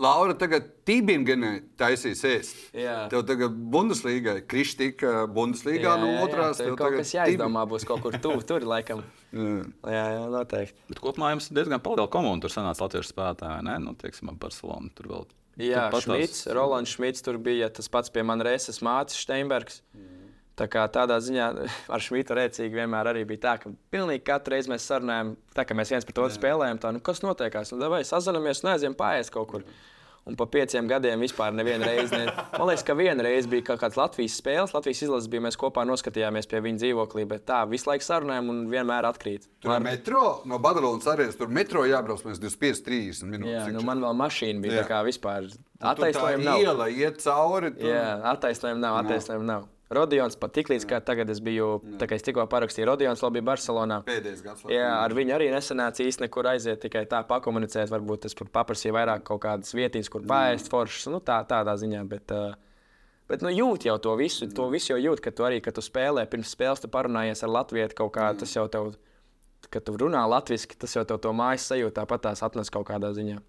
[0.00, 1.48] Laura tagad Tībingenē
[1.80, 2.60] taisīs ēst.
[2.78, 3.08] Jā.
[3.10, 6.60] Tev tagad Bundeslīgai, Kristika Bundeslīgā no otras.
[6.62, 9.02] Tur kaut kas jāizdomā būs kaut kur tuvu, tur laikam.
[9.34, 9.58] Jā.
[9.86, 10.86] Jā, jā, noteikti.
[10.90, 12.42] Bet kopumā jums diezgan liela komanda.
[12.42, 13.76] Tur sanāca latviešu spēlētāji, vai ne?
[13.82, 14.90] Nu, teiksim, ap Barcelonu.
[14.98, 15.28] Tur vēl.
[15.60, 19.82] Jā, Šmits, Rolands Šmits tur bija tas pats pie manas reizes mātes Steinbergs.
[20.60, 21.46] Tā kā tādā ziņā
[21.94, 25.76] ar Šmitu rēcīgi vienmēr arī bija tā, ka pilnīgi katru reizi mēs sarunājām, tā kā
[25.78, 29.34] mēs viens pret otru spēlējām, tā, nu, kas notiekās, nu, vai sazināmies un aizjām pāriest
[29.34, 29.64] kaut kur.
[30.28, 32.12] Un pa pieciem gadiem vispār nevienu reizi.
[32.12, 32.26] Ne...
[32.58, 35.46] Man liekas, ka viena reize bija kaut kāds Latvijas spēles, Latvijas izlases bija.
[35.46, 39.48] Mēs kopā noskatījāmies pie viņa dzīvoklī, bet tā visu laiku sarunājām un vienmēr atkrīt.
[39.64, 41.30] Tur ir metro no Badalonas arī.
[41.40, 43.56] Tur metro jābrauc mēs 25, 30 minūtes.
[43.56, 44.84] Jā, nu, man vēl mašīna bija Jā.
[44.84, 45.48] tā kā vispār.
[45.80, 46.62] Tā Attaisnojumu nav.
[46.68, 47.72] Iela iet cauri.
[47.80, 47.90] Tur.
[47.96, 49.00] Jā, attaisnojumu nav.
[49.00, 49.68] Attaisnojumu nav.
[49.90, 53.42] Rodions pat tik līdz, kā tagad es biju, tā kā es tikko parakstīju, Rodions bija
[53.48, 53.96] Barcelonā.
[54.06, 54.62] Pēdējais gads.
[54.70, 57.90] Jā, ar viņu arī nesanāca īsti nekur aiziet, tikai tā pakomunicēt.
[57.90, 62.04] Varbūt es paprasīju vairāk kaut kādas vietas, kur pāriest foršas, nu, tā, tādā ziņā.
[62.06, 62.30] Bet,
[63.32, 64.46] bet nu, jūt jau to visu.
[64.54, 67.50] To visu jau jūt, ka tu arī, kad tu spēlē, pirms spēles tu parunājies ar
[67.58, 68.92] Latviju kaut kā, tas jau tev,
[69.74, 73.10] kad tu runā latviešu, tas jau tev to mājas sajūtu tāpat tās atnes kaut kādā
[73.18, 73.42] ziņā.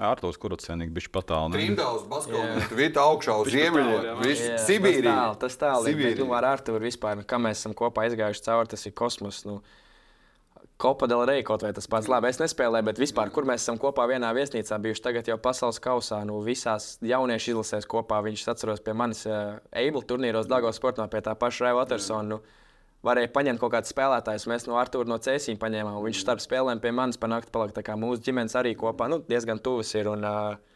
[0.00, 1.58] Ārtos, kurus cienīgi bija patālināts.
[1.58, 4.22] Trimdāls, Baskovs, vīti augšā uz ziemeļiem.
[4.64, 5.16] Sibīrija.
[5.42, 6.22] Tas tālu, Sibīrija.
[6.24, 9.42] nu, ar Arthuru vispār, nu, kā mēs esam kopā aizgājuši cauri, tas ir kosmos.
[9.48, 9.60] Nu,
[10.82, 12.08] Kopa del Rey kaut vai tas pats.
[12.10, 15.78] Labi, es nespēlēju, bet vispār, kur mēs esam kopā vienā viesnīcā bijuši tagad jau pasaules
[15.78, 18.18] kausā, nu visās jauniešu izlasēs kopā.
[18.24, 22.26] Viņš atceros pie manis uh, Eibla turnīros Dāngos sportā pie tā paša Raiva Watersona.
[22.32, 22.40] Nu,
[23.06, 24.48] varēja paņemt kaut kādus spēlētājus.
[24.50, 25.98] Mēs no Arthūra no Cēsīm paņēmām.
[26.06, 27.80] Viņš starp spēlēm pie manis panākt palika.
[27.80, 30.10] Tā kā mūsu ģimenes arī kopā nu, diezgan tuvas ir.
[30.12, 30.71] Un, uh,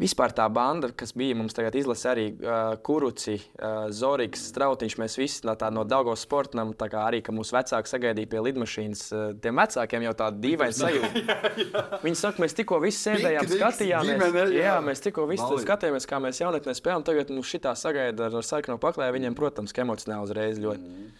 [0.00, 5.16] Vispār tā banda, kas bija mums tagad izlase arī uh, Kuruci, uh, Zorigs, Strautiņš, mēs
[5.20, 9.60] visi no, no Daugos sportam, tā kā arī, mūsu vecāki sagaidīja pie lidmašīnas, uh, tiem
[9.60, 11.36] vecākiem jau tāda dīvaina sajūta.
[12.06, 14.16] Viņi saka, mēs tikko visi sēdējām, Pikniks, skatījāmies.
[14.16, 14.64] ģimene, jā.
[14.70, 15.66] jā, mēs tikko visi Balī.
[15.66, 19.84] skatījāmies, kā mēs jaunatnē spēlējam, tagad mums šitā sagaida ar sarkanu paklāju, viņiem, protams, ka
[19.84, 20.88] emocionāli uzreiz ļoti.
[20.88, 21.12] Mm.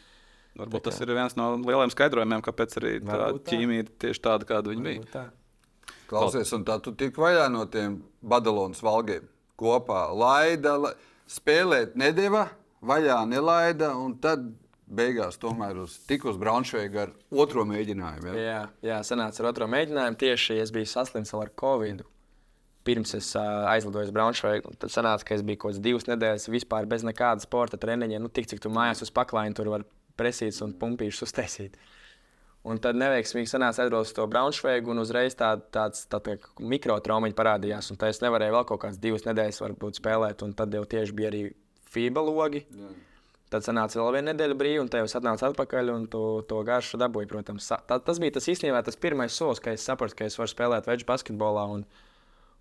[0.63, 3.31] Varbūt tas ir viens no lielajiem skaidrojumiem, kāpēc arī tā tā.
[3.53, 5.07] ķīmija ir tieši tāda, kāda viņa bija.
[5.13, 5.29] Tā.
[6.13, 9.29] Klausies, un tā tu tik vaļā no tiem Badalonas valgiem
[9.61, 10.05] kopā.
[10.17, 10.93] Laida, la...
[11.31, 12.47] spēlēt nedēva,
[12.85, 14.51] vaļā nelaida, un tad
[14.93, 17.13] beigās tomēr uz, tik uz Braunšveigu ar
[17.45, 18.33] otro mēģinājumu.
[18.33, 18.43] Ja?
[18.43, 20.19] Jā, jā, sanāca ar otro mēģinājumu.
[20.21, 22.05] Tieši es biju saslims ar covid.
[22.83, 26.49] Pirms es uh, aizlidoju uz Braunšveigu, tad sanāca, ka es biju kaut kādas divas nedēļas
[26.51, 28.19] vispār bez nekāda sporta treniņa.
[28.21, 29.87] Nu, tik cik tu mājās uz paklājiņa tur var
[30.19, 31.79] presīt un pumpīšus uztaisīt.
[32.63, 37.35] Un tad neveiksmīgi sanāca atbraukt uz to Braunšveigu, un uzreiz tā, tāds tā, tā, mikrotraumiņš
[37.39, 37.89] parādījās.
[37.91, 41.17] Un tad es nevarēju vēl kaut kādas divas nedēļas varbūt, spēlēt, un tad jau tieši
[41.19, 41.41] bija arī
[41.91, 42.63] FIBA logi.
[42.71, 42.93] Jā.
[43.53, 47.03] Tad sanāca vēl viena nedēļa brīva, un te jau atnāca atpakaļ, un to, to garšu
[47.03, 47.29] dabūju.
[47.29, 50.55] Protams, tā, tas bija tas īstenībā tas pirmais solis, kad es sapratu, ka es varu
[50.55, 51.67] spēlēt veģu basketbolā.
[51.75, 51.83] Un,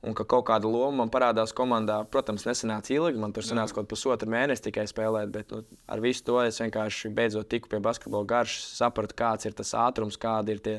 [0.02, 2.00] un ka kaut kāda loma man parādās komandā.
[2.12, 5.62] Protams, nesenāca ilgi, man tur sanāca kaut kāds pusotru mēnesi tikai spēlēt, bet nu,
[5.92, 10.18] ar visu to es vienkārši beidzot tiku pie basketbola garšas, sapratu, kāds ir tas ātrums,
[10.22, 10.78] kāda ir tie,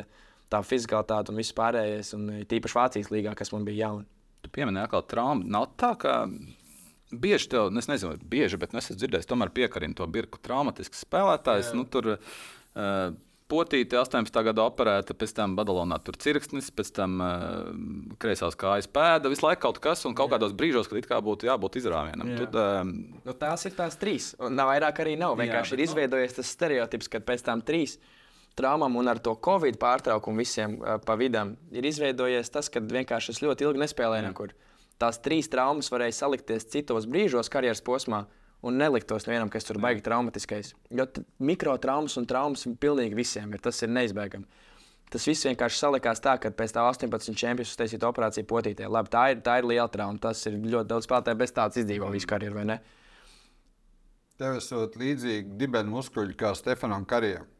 [0.52, 2.14] tā fizikalitāte un viss pārējais.
[2.18, 4.08] Un tīpaši Vācijas līgā, kas man bija jauna.
[4.42, 6.16] Tu pieminēji, ka trauma nav tā, ka
[7.12, 10.40] bieži tev, nu, es nezinu, bieži, bet nu, es esmu dzirdējis, tomēr piekarina to birku
[10.42, 11.70] traumatisks spēlētājs.
[11.76, 13.12] Nu, tur, uh,
[13.52, 14.38] Potīte 18.
[14.46, 19.28] gada operēta, pēc tam Badalonā tur cirksnis, pēc tam uh, kreisās kājas pēda.
[19.28, 22.32] Visu laiku kaut kas, un kaut kādos brīžos, kad it kā būtu jābūt izrāvienam.
[22.32, 22.46] Jā.
[22.46, 22.94] Tad, um,
[23.26, 24.30] Nu, tās ir tās trīs.
[24.40, 25.36] Un nav vairāk arī nav.
[25.36, 27.98] Vienkārši bet ir nu- izveidojies tas stereotips, ka pēc tam trīs
[28.56, 33.36] traumām un ar to covid pārtraukumu visiem uh, pa vidam ir izveidojies tas, ka vienkārši
[33.36, 34.56] es ļoti ilgi nespēlēju nekur.
[35.00, 38.24] Tās trīs traumas varēja salikties citos brīžos karjeras posmā.
[38.62, 40.70] Un neliktos nevienam, kas tur baigi traumatiskais.
[40.94, 41.08] Jo
[41.42, 43.62] mikrotraumas un traumas pilnīgi visiem ir.
[43.62, 44.46] Tas ir neizbēgami.
[45.12, 48.86] Tas viss vienkārši salikās tā, ka pēc tam 18 čempionu uztaisīta operācija potītē.
[48.88, 50.20] Labi, tā ir, tā ir liela trauma.
[50.22, 52.78] Tas ir ļoti daudz spēlētāju bez tādas izdzīvo visu karjeru, vai ne?
[54.40, 57.50] Tev esot līdzīgi dibenu muskuļi kā Stefanam Karijam.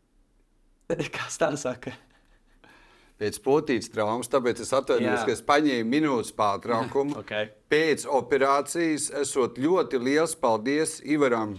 [1.18, 1.92] Kas tā saka?
[3.20, 7.18] Pēc potītas traumas, tāpēc es atvainojos, ka es paņēmu minūtes pārtraukumu.
[7.22, 7.51] Okay.
[7.70, 11.55] Pēc operācijas esot ļoti liels paldies Ivaram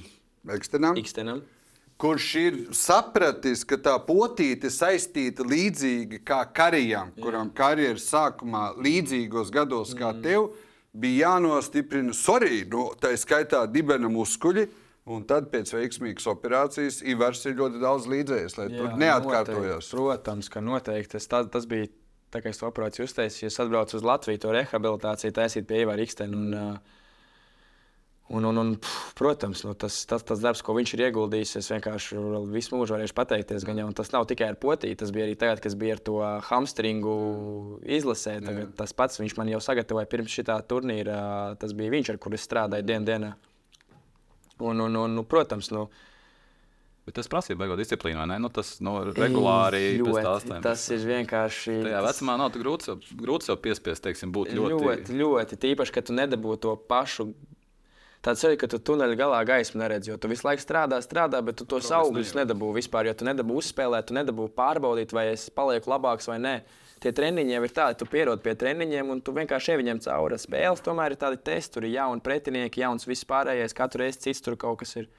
[0.52, 1.40] Ekstenam, Ikstenam.
[1.98, 9.96] kurš ir sapratis, ka tā potīte saistīta līdzīgi kā karijam, kuram karjeras sākumā līdzīgos gados
[9.96, 10.50] kā tev,
[10.94, 14.68] bija jānostiprina sorī, no, tā skaitā dibena muskuļi.
[15.04, 19.90] Un tad pēc veiksmīgas operācijas Ivars ir ļoti daudz līdzējies, lai tur neatkārtojos.
[19.92, 21.18] Noteikti, protams, ka noteikti.
[21.18, 21.90] Tas, tas, tas bija
[22.32, 23.52] tā, kā es to operāciju uztaisīju.
[23.52, 26.40] Es atbraucu uz Latviju, to rehabilitāciju taisīt pie Ivara Ikstena.
[26.40, 27.04] Un, uh,
[28.32, 31.72] un, un, un, pf, protams, nu, tas, tas, tas darbs, ko viņš ir ieguldījis, es
[31.76, 32.24] vienkārši
[32.56, 33.68] visu mūžu varēšu pateikties.
[33.68, 36.20] Gan jau tas nav tikai ar potīti, tas bija arī tagad, kas bija ar to
[36.48, 37.18] hamstringu
[38.00, 38.40] izlasē.
[38.48, 41.24] Tagad, tas pats viņš man jau sagatavoja pirms šī turnīra.
[41.60, 43.36] Tas bija viņš, ar kuru es strādāju dienas dienā.
[44.60, 45.88] Un, un, un, nu, protams, nu,
[47.06, 48.38] bet tas prasīja beigot disciplīnu, vai ne?
[48.40, 51.80] Nu, tas nu, regulāri ļoti, tās tas ir vienkārši.
[51.88, 54.78] Tajā tas- vecumā nav grūti, sev- grūti sev piespiest, teiksim, būt ļoti.
[54.86, 55.60] ļoti, ļoti.
[55.66, 57.34] Tīpaši, ka tu nedabū to pašu.
[58.24, 61.58] Tāds ir, ka tu tuneļa galā gaismu neredzi, jo tu visu laiku strādā, strādā, bet
[61.60, 63.10] tu tos augļus nedabū vispār.
[63.10, 66.54] Jo tu nedabū uzspēlēt, tu nedabū pārbaudīt, vai es palieku labāks vai nē.
[67.04, 70.38] Tie treniņi jau ir tādi, tu pierod pie treniņiem, un tu vienkārši ej viņiem cauri.
[70.40, 74.44] Spēles tomēr ir tādi testi, tur ir jauni pretinieki, jauns viss pārējais, katru reizi cits
[74.46, 75.10] tur kaut kas ir.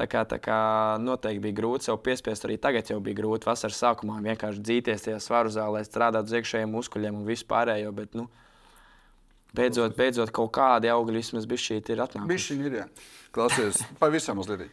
[0.00, 0.56] Tā kā, tā kā
[1.02, 3.50] noteikti bija grūti sev piespiest, arī tagad jau bija grūti.
[3.50, 7.92] Vasaras sākumā vienkārši dzīties tajā svaru zālē, strādāt uz iekšējiem muskuļiem un visu pārējo.
[7.98, 8.30] Bet, nu,
[9.52, 12.32] beidzot, beidzot kaut kādi augļi vismaz bija šī ir atnākuši.
[12.32, 12.86] Bišķiņ ir, jā.
[13.36, 14.70] Klausies, pavisam mazliet.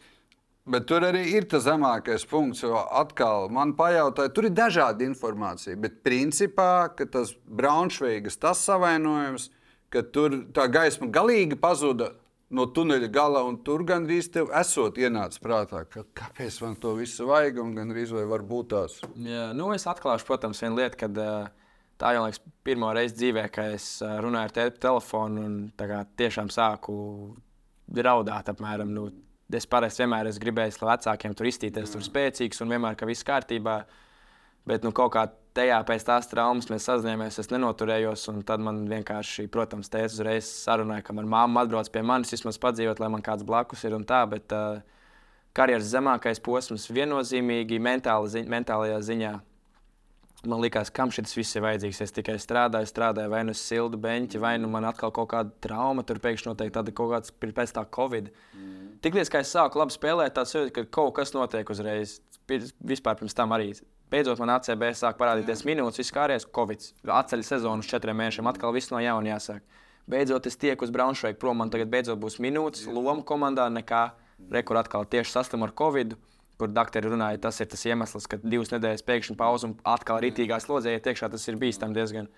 [0.67, 5.77] Bet tur arī ir tas zemākais punkts, jo atkal man pajautāja, tur ir dažādi informācija.
[5.79, 9.47] Bet principā, tas Braunšveigas tas savainojums,
[9.93, 12.11] ka tur tā gaisma galīgi pazuda
[12.51, 17.27] no tuneļa gala, un tur gandrīz tev esot ienācis prātā, ka kāpēc man to visu
[17.27, 18.99] vajag, un gandrīz vai var būt tās.
[19.23, 21.15] Jā, nu es atklāšu, protams, vienu lietu, kad
[21.99, 25.57] tā jau liekas, pirmo reizi dzīvē, kad es runāju ar te telefonu un
[26.19, 26.97] tiešām sāku
[27.87, 28.51] raudāt.
[28.51, 29.09] Apmēram, nu,
[29.55, 33.27] es parasti vienmēr esmu gribējis, lai vecākiem tur iztīties, tur spēcīgs un vienmēr, ka viss
[33.27, 33.79] kārtībā.
[34.67, 35.23] Bet nu, kaut kā
[35.55, 38.27] tajā pēc tās traumas mēs sazinājāmies, es nenoturējos.
[38.47, 42.99] Tad man vienkārši, protams, teica, uzreiz sarunāja, ka manā mamma atbrauc pie manis, vismaz padzīvot,
[42.99, 44.25] lai man kāds blakus ir un tā.
[44.29, 44.81] Bet uh,
[45.57, 49.37] karjeras zemākais posms viennozīmīgi mentāli, zi mentālajā ziņā.
[50.47, 52.03] Man liekas, kam šis viss ir vajadzīgs.
[52.03, 55.55] Es tikai strādāju, strādāju, vai nu uz siltu beņķi, vai nu man atkal kaut kāda
[55.63, 58.29] trauma, tur pēkšņi notiek tāda kaut kāda pēc tā Covid.
[58.53, 58.86] Mm.
[59.03, 62.19] Tiklīdz es sāku labi spēlēt, tā sajūta, ka kaut kas notiek uzreiz.
[62.47, 63.73] Vispār pirms tam arī
[64.07, 65.67] Beidzot, man ACB sāk parādīties Jā.
[65.67, 66.85] minūtes, viss kāries, Covid.
[67.11, 69.65] Atceļ sezonu uz četriem mēnešiem, atkal viss no jauna jāsāk.
[70.07, 74.05] Beidzot, es tieku uz Braunšveiku prom, man tagad beidzot būs minūtes, loma komandā, nekā
[74.53, 76.15] rekur atkal tieši sastam ar Covid.
[76.57, 80.57] Kur doktori runāja, tas ir tas iemesls, ka divas nedēļas pēkšņi pauze un atkal rītīgā
[80.63, 81.27] slodzē iet iekšā.
[81.29, 82.31] Tas ir bīstami diezgan.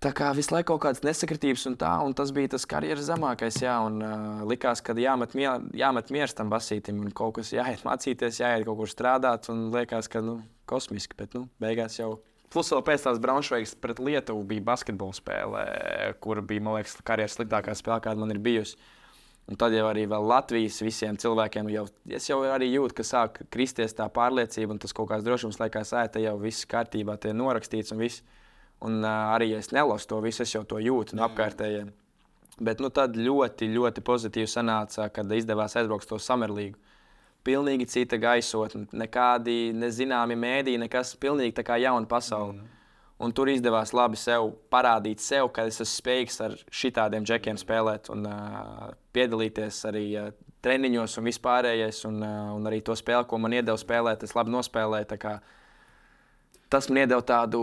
[0.00, 3.58] Tā kā visu laiku kaut kādas nesakritības un tā, un tas bija tas karjeras zemākais.
[3.60, 7.84] Jā, un uh, likās, ka jāmet, mie, jāmet mieru tam basītam, un kaut kas jāiet
[7.84, 10.38] mācīties, jāiet kaut kur strādāt, un liekas, ka nu,
[10.70, 12.14] kosmiski, bet nu, beigās jau.
[12.50, 15.66] Plus vēl pēc tās Braunšveigas pret Lietuvu bija basketbola spēle,
[16.24, 18.80] kur bija, man liekas, karjeras sliktākā spēle, kāda man ir bijusi.
[19.52, 24.08] Un tad jau arī Latvijas visiem cilvēkiem jau, jau arī jūt, ka sāk kristies tā
[24.08, 28.24] pārliecība, un tas kaut kāds drošums liekas, ēta jau viss kārtībā, tie norakstīts un viss.
[28.86, 31.90] Un uh, arī es nelasu to visu, es jau to jūtu no apkārtējiem.
[32.60, 36.76] Bet nu, tad ļoti, ļoti pozitīvi sanāca, kad izdevās aizbraukt uz to samerlīgu.
[37.44, 42.58] Pilnīgi cita gaisotne, nekādi nezināmi mēdīji, nekas pilnīgi tā kā jauna pasaule.
[42.58, 42.76] Mm.
[43.20, 48.08] Un tur izdevās labi sev parādīt, sev, ka es esmu spējīgs ar šādiem džekiem spēlēt
[48.12, 50.30] un uh, piedalīties arī uh,
[50.64, 52.02] treniņos un vispārējais.
[52.08, 55.20] Un, uh, un arī to spēli, ko man iedeva spēlēt, es labi nospēlēju.
[56.72, 57.62] Tas man iedeva tādu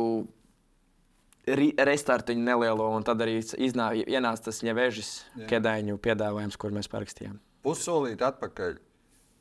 [1.47, 5.11] restartiņu nelielo, un tad arī iznā, ienāca tas ņevežas
[5.49, 7.39] kedaiņu piedāvājums, kur mēs parakstījām.
[7.65, 8.77] Pussolīt atpakaļ.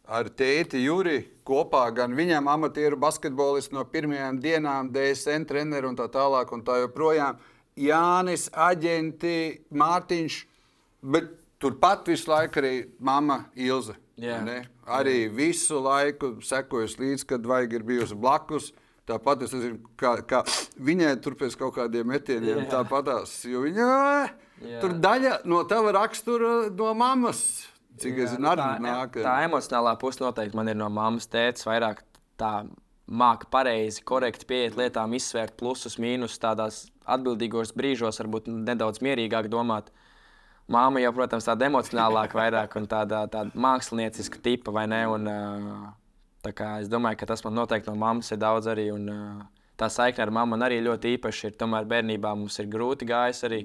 [0.07, 6.07] Ar tēti Juri kopā gan viņam amatieru basketbolists no pirmajām dienām, DSN treneru un tā
[6.15, 7.41] tālāk un tā joprojām.
[7.77, 10.39] Jānis, aģenti, Mārtiņš,
[11.11, 13.99] bet turpat visu laiku arī mamma Ilze.
[14.87, 18.71] Arī visu laiku sekojas līdzi, kad vajag ir bijusi blakus.
[18.71, 20.41] Uh, Tāpat es nezinu, kā, kā
[20.83, 22.71] viņai tur pēc kaut kādiem metieniem yeah.
[22.73, 23.39] tāpatās.
[23.47, 24.81] Jo viņa yeah.
[24.83, 27.45] tur daļa no tava rakstura no mammas.
[28.03, 29.21] Cik es zinu, arī tā, nāk.
[29.25, 31.63] Tā emocionālā puse noteikti man ir no mammas tēta.
[31.69, 32.03] Vairāk
[32.41, 32.51] tā
[33.07, 39.93] māca pareizi, korekti pieiet lietām, izsvērt plusus, mīnusus, tādās atbildīgos brīžos, varbūt nedaudz mierīgāk domāt.
[40.73, 45.05] Māma jau, protams, tāda emocionālāka, vairāk un tāda, tāda mākslinieciska tipa, vai ne?
[45.15, 45.93] Un, uh,
[46.83, 48.91] Es domāju, ka tas man noteikti no mammas ir daudz arī.
[48.95, 49.45] Un, uh,
[49.77, 51.59] tā saikne ar mammu arī ļoti īpaša ir.
[51.61, 53.61] Tomēr bērnībā mums ir grūti gājis arī.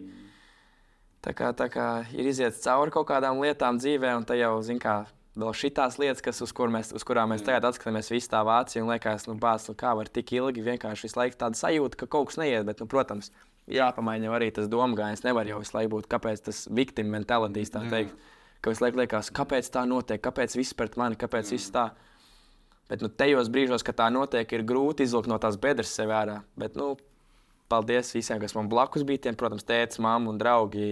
[1.21, 4.79] Tā kā, tā kā ir iziet cauri kaut kādām lietām dzīvē, un tā jau, zin
[4.81, 5.03] kā,
[5.37, 8.81] vēl šīs lietas, kas, uz, kur mēs, uz kurām mēs tagad atskatāmies, visu tā Vācija,
[8.81, 12.09] un liekas, nu, bāc, nu, kā var tik ilgi vienkārši visu laiku tāda sajūta, ka
[12.09, 12.65] kaut kas neiet.
[12.65, 13.29] Bet, nu, protams,
[13.69, 15.23] jāpamaina arī tas domāšanas.
[15.27, 18.17] Nevar jau visu laiku būt, kāpēc tas victim mentalitāte, tā teikt,
[18.65, 21.91] ka visu laiku liekas, kāpēc tā notiek, kāpēc viss pret mani, kāpēc viss tā.
[22.91, 26.41] Bet nu, tajos brīžos, kad tā notiek, ir grūti izvilkt no tās bedres sev ārā.
[26.59, 26.97] Bet, nu,
[27.71, 29.27] paldies visiem, kas man blakus bija.
[29.27, 30.89] Tiem, protams, tēvs, mamma un draugi.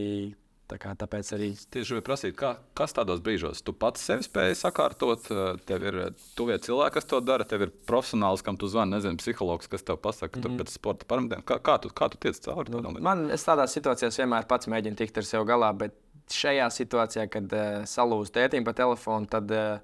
[0.69, 1.47] Tā kā, tāpēc arī.
[1.73, 5.25] Tieši gribēju prasīt, kā, kas tādos brīžos tu pats sevi spēj sakārtot.
[5.65, 5.97] Tev ir
[6.37, 9.97] tuvie cilvēki, kas to dara, tev ir profesionāls, kam tu zvani, nezinu, psihologs, kas tev
[9.97, 10.57] pasaka, mm -hmm.
[10.57, 11.41] tur pēc sporta parametriem.
[11.41, 12.69] Kā, kā, tu, kā tu tiec cauri?
[12.69, 15.97] Nu, man tādās situācijās vienmēr pats mēģinu tikt ar sevi galā, bet
[16.29, 19.79] šajā situācijā, kad uh, salūzu tētim pa telefonu, tad uh,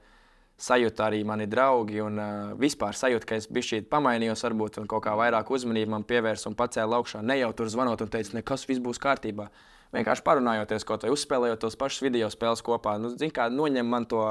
[0.61, 2.01] sajūta arī mani draugi.
[2.03, 6.51] Un uh, vispār sajūta, ka es biju pamainījos, varbūt kaut kā vairāk uzmanību man pievērsu
[6.51, 7.23] un pacēlu augšā.
[7.23, 9.49] Ne jau tur zvanot un teicu, nekas viss būs kārtībā.
[9.95, 12.97] Vienkārši parunājoties, kaut vai uzspēlējot tos pašus video spēles kopā.
[12.99, 14.23] Nu, zin, kā, noņem man to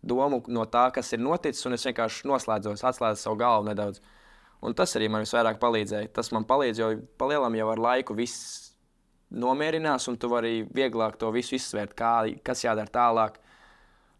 [0.00, 4.00] domu no tā, kas ir noticis, un es vienkārši noslēdzos, atslēdzu savu galvu nedaudz.
[4.64, 6.10] Un tas arī man visvairāk palīdzēja.
[6.16, 6.88] Tas man palīdz, jo
[7.20, 8.70] palielam jau ar laiku viss
[9.30, 12.14] nomierinās, un tu vari vieglāk to visu izsvērt, kā,
[12.44, 13.38] kas jādara tālāk.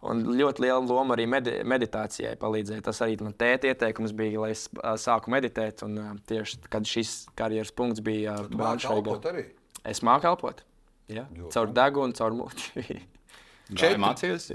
[0.00, 2.84] Un ļoti liela loma arī medi meditācijai palīdzēja.
[2.86, 4.64] Tas arī man tēta ieteikums bija, lai es
[5.02, 5.84] sāku meditēt.
[5.84, 9.44] Un, tieši kad šis karjeras punkts bija Braunšveigā.
[9.84, 10.62] Es māku elpot.
[11.10, 11.26] Ja?
[11.52, 12.86] Caur degunu, caur muti.
[13.80, 14.48] Četri mācījās?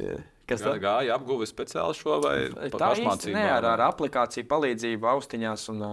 [0.50, 1.18] Kas tā gāja?
[1.18, 2.38] Apguva speciāli šo vai
[2.74, 3.36] pašmācību?
[3.38, 5.68] Nē, ar, ar aplikāciju palīdzību austiņās.
[5.74, 5.86] Un,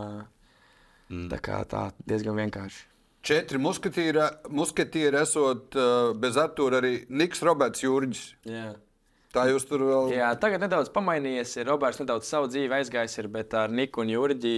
[1.08, 1.28] mm.
[1.32, 2.88] Tā kā tā diezgan vienkārši.
[3.22, 8.24] Četri musketieri, musketieri esot uh, bez Artūra arī Niks Roberts Jurģis.
[8.48, 8.74] Yeah.
[9.32, 10.10] Tā jūs tur vēl.
[10.12, 11.54] Jā, tagad nedaudz pamainījies.
[11.62, 14.56] Ir Roberts nedaudz savu dzīvi aizgājis, ir, bet ar Niku un Jurģi.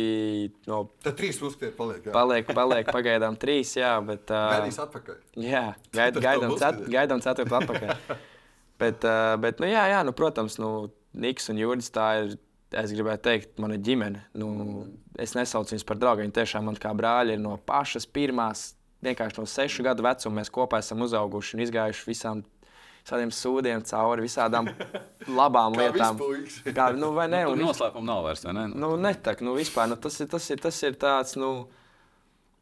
[0.66, 2.00] No, Tad trīs uzskatiet, paliek.
[2.08, 2.14] Jā.
[2.16, 3.92] Paliek, paliek pagaidām trīs, jā.
[4.02, 5.20] Bet, uh, Gaidīs atpakaļ.
[5.44, 8.18] Jā, gaid, gaidām, cet, gaidām ceturtu atpakaļ.
[8.82, 10.72] bet, uh, bet, nu, jā, jā, nu, protams, nu,
[11.22, 12.34] Niks un Jurģis tā ir,
[12.74, 14.24] es gribētu teikt, mana ģimene.
[14.42, 14.48] Nu,
[15.22, 16.26] es nesaucu viņus par draugiem.
[16.26, 18.72] Viņi tiešām man kā brāļi ir no pašas pirmās,
[19.06, 20.40] vienkārši no sešu gadu vecuma.
[20.40, 22.42] Mēs kopā esam uzauguši un izgājuši visām
[23.08, 24.70] tādiem sūdiem cauri visādām
[25.28, 26.20] labām Kā lietām.
[26.74, 27.44] Kā, nu, vai ne?
[27.46, 28.44] Tur Un, noslēpuma nav vairs.
[28.46, 28.66] vai ne?
[28.72, 31.36] nu, netak, nu, vispār, nu, tas, ir, tas, ir, tas ir tāds.
[31.40, 31.50] Nu,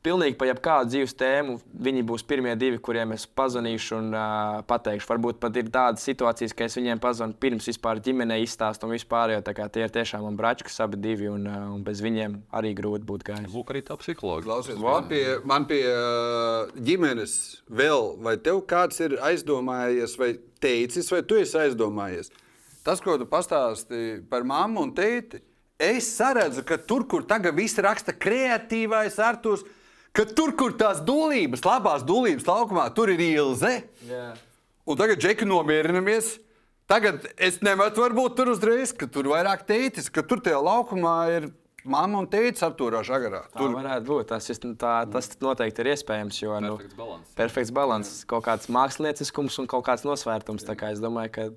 [0.03, 1.53] Pilnīgi par jebkādu dzīves tēmu.
[1.87, 5.07] Viņi būs pirmie divi, kuriem es pazvanīšu un uh, pateikšu.
[5.07, 9.37] Varbūt pat ir tādas situācijas, ka es viņiem pazvanu pirms vispār ģimenei izstāstu un vispār.
[9.37, 12.35] Jo, tā kā tie ir tiešām man bračkas abi divi, un, uh, un bez viņiem
[12.59, 13.53] arī grūti būt gājis.
[13.55, 14.43] Lūk, arī tā psihologa.
[14.49, 17.35] Klausies, man pie, man pie uh, ģimenes
[17.71, 22.33] vēl, vai tev kāds ir aizdomājies, vai teicis, vai tu esi aizdomājies?
[22.83, 25.39] Tas, ko tu pastāstīji par mammu un tēti,
[25.79, 29.63] es saredzu, ka tur, kur tagad viss raksta kreatīvais Artūrs,
[30.13, 33.83] ka tur, kur tās dūlības, labās dūlības laukumā, tur ir ilze.
[34.09, 34.35] Yeah.
[34.87, 36.35] Un tagad džeki nomierinamies.
[36.91, 41.47] Tagad es nemetu varbūt tur uzreiz, ka tur vairāk teicis, ka tur tajā laukumā ir
[41.89, 43.45] mamma un tētis apturā žagarā.
[43.55, 44.27] Tā Tur varētu būt.
[44.29, 46.43] Tas, ir- tā, tas noteikti ir iespējams.
[46.43, 47.35] Jo, nu, Perfekts balanss.
[47.39, 50.67] perfekts balans, kaut kāds mākslinieckums un kaut kāds nosvērtums.
[50.69, 51.49] Tā kā Es domāju, ka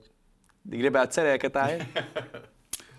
[0.66, 1.86] gribētu cerēt, ka tā ir.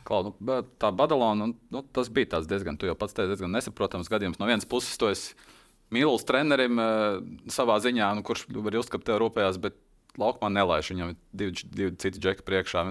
[0.06, 3.50] Klau, nu, tā Badalona, nu, nu, tas bija tāds diezgan, tu jau pats teici, diezgan
[3.56, 4.38] nesaprotams gadījums.
[4.38, 5.34] No vienas puses, tu esi
[5.94, 7.18] mīlestības trenerim uh,
[7.50, 9.74] savā ziņā, nu, kurš var uzskatīt, ka tev rūpējās, bet
[10.18, 10.92] laukumā nelaiž.
[10.94, 12.86] Viņam ir divi, divi citi džeki priekšā.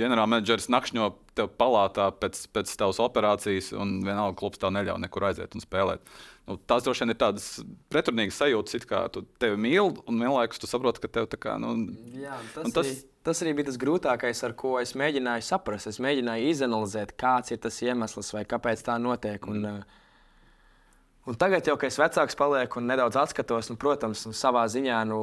[0.00, 1.04] Ģenerālmenedžeris nakšņo
[1.38, 6.02] tev palātā pēc, pēc tavas operācijas, un vienalga klubs tev neļauj nekur aiziet un spēlēt.
[6.50, 7.46] Nu, tās droši vien ir tādas
[7.94, 11.54] pretrunīgas sajūtas, it kā tu tevi mīli, un vienlaikus tu saproti, ka tev tā kā.
[11.62, 11.76] Nu,
[12.18, 12.90] Jā, tas- tas...
[12.90, 15.90] Arī, tas arī bija tas grūtākais, ar ko es mēģināju saprast.
[15.90, 19.48] Es mēģināju izanalizēt, kāds ir tas iemesls vai kāpēc tā notiek.
[19.50, 24.36] Un, uh, un tagad, jau, kad es vecāks palieku un nedaudz atskatos, nu, protams, nu,
[24.36, 25.20] savā ziņā nu,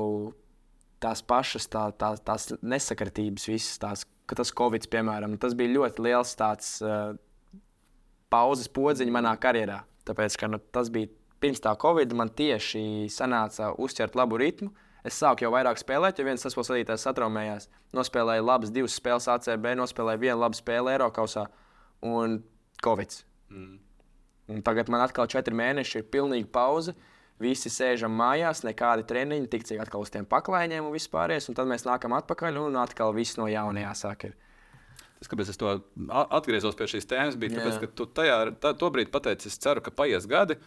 [1.04, 6.10] tās pašas tā, tā, tās nesakritības, visas tās, ka tas Covid, piemēram, tas bija ļoti
[6.10, 6.78] liels tāds.
[6.84, 7.16] Uh,
[8.34, 9.82] pauzes podziņa manā karjerā.
[10.08, 11.10] Tāpēc, ka nu, tas bija
[11.44, 14.72] pirms tā Covid, man tieši sanāca uztvert labu ritmu.
[15.06, 17.68] Es sāku jau vairāk spēlēt, jo viens tas pats vadītājs satraumējās.
[17.96, 21.46] Nospēlēju labas divas spēles ACB, nospēlēju vienu labu spēli Eiropausā
[22.06, 22.40] un
[22.84, 23.20] Covid.
[23.54, 23.78] Mm.
[24.48, 26.96] Un tagad man atkal četri mēneši ir pilnīga pauze.
[27.38, 30.96] Visi sēžam mājās, nekādi treniņi, tik cik atkal uz tiem paklājiem un.
[30.96, 34.32] Un tad mēs nākam atpakaļ un atkal viss no jauna jāsāk.
[34.32, 34.38] Ir.
[35.20, 35.70] Tas, kāpēc es to
[36.38, 39.94] atgriezos pie šīs tēmas, bija tas, ka tu tajā tā, tobrīd pateici, es ceru, ka
[39.94, 40.58] paies gadi.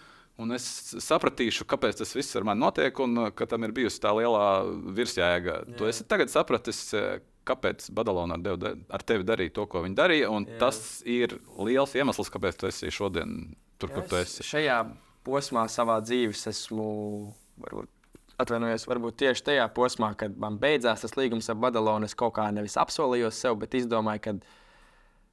[0.40, 0.64] Un es
[1.05, 4.44] sapratīšu, kāpēc tas viss ar mani notiek, un uh, ka tam ir bijusi tā lielā
[4.96, 5.59] virsjēga.
[5.76, 7.18] Tu esi tagad sapratis, uh,
[7.50, 10.31] kāpēc Badalona ar, da- ar tevi darīja to, ko viņi darīja.
[10.33, 10.59] un Jā.
[10.64, 14.44] Tas ir liels iemesls, kāpēc tu esi šodien tur, kur tu esi.
[14.46, 14.81] Šajā
[15.26, 16.87] posmā savā dzīves esmu,
[17.61, 17.88] varbūt,
[18.40, 22.09] atvainojos, varbūt tieši tajā posmā, kad man beidzās tas līgums ar Badalonu.
[22.09, 24.35] Es kaut kā nevis apsolījos sev, bet izdomāju, ka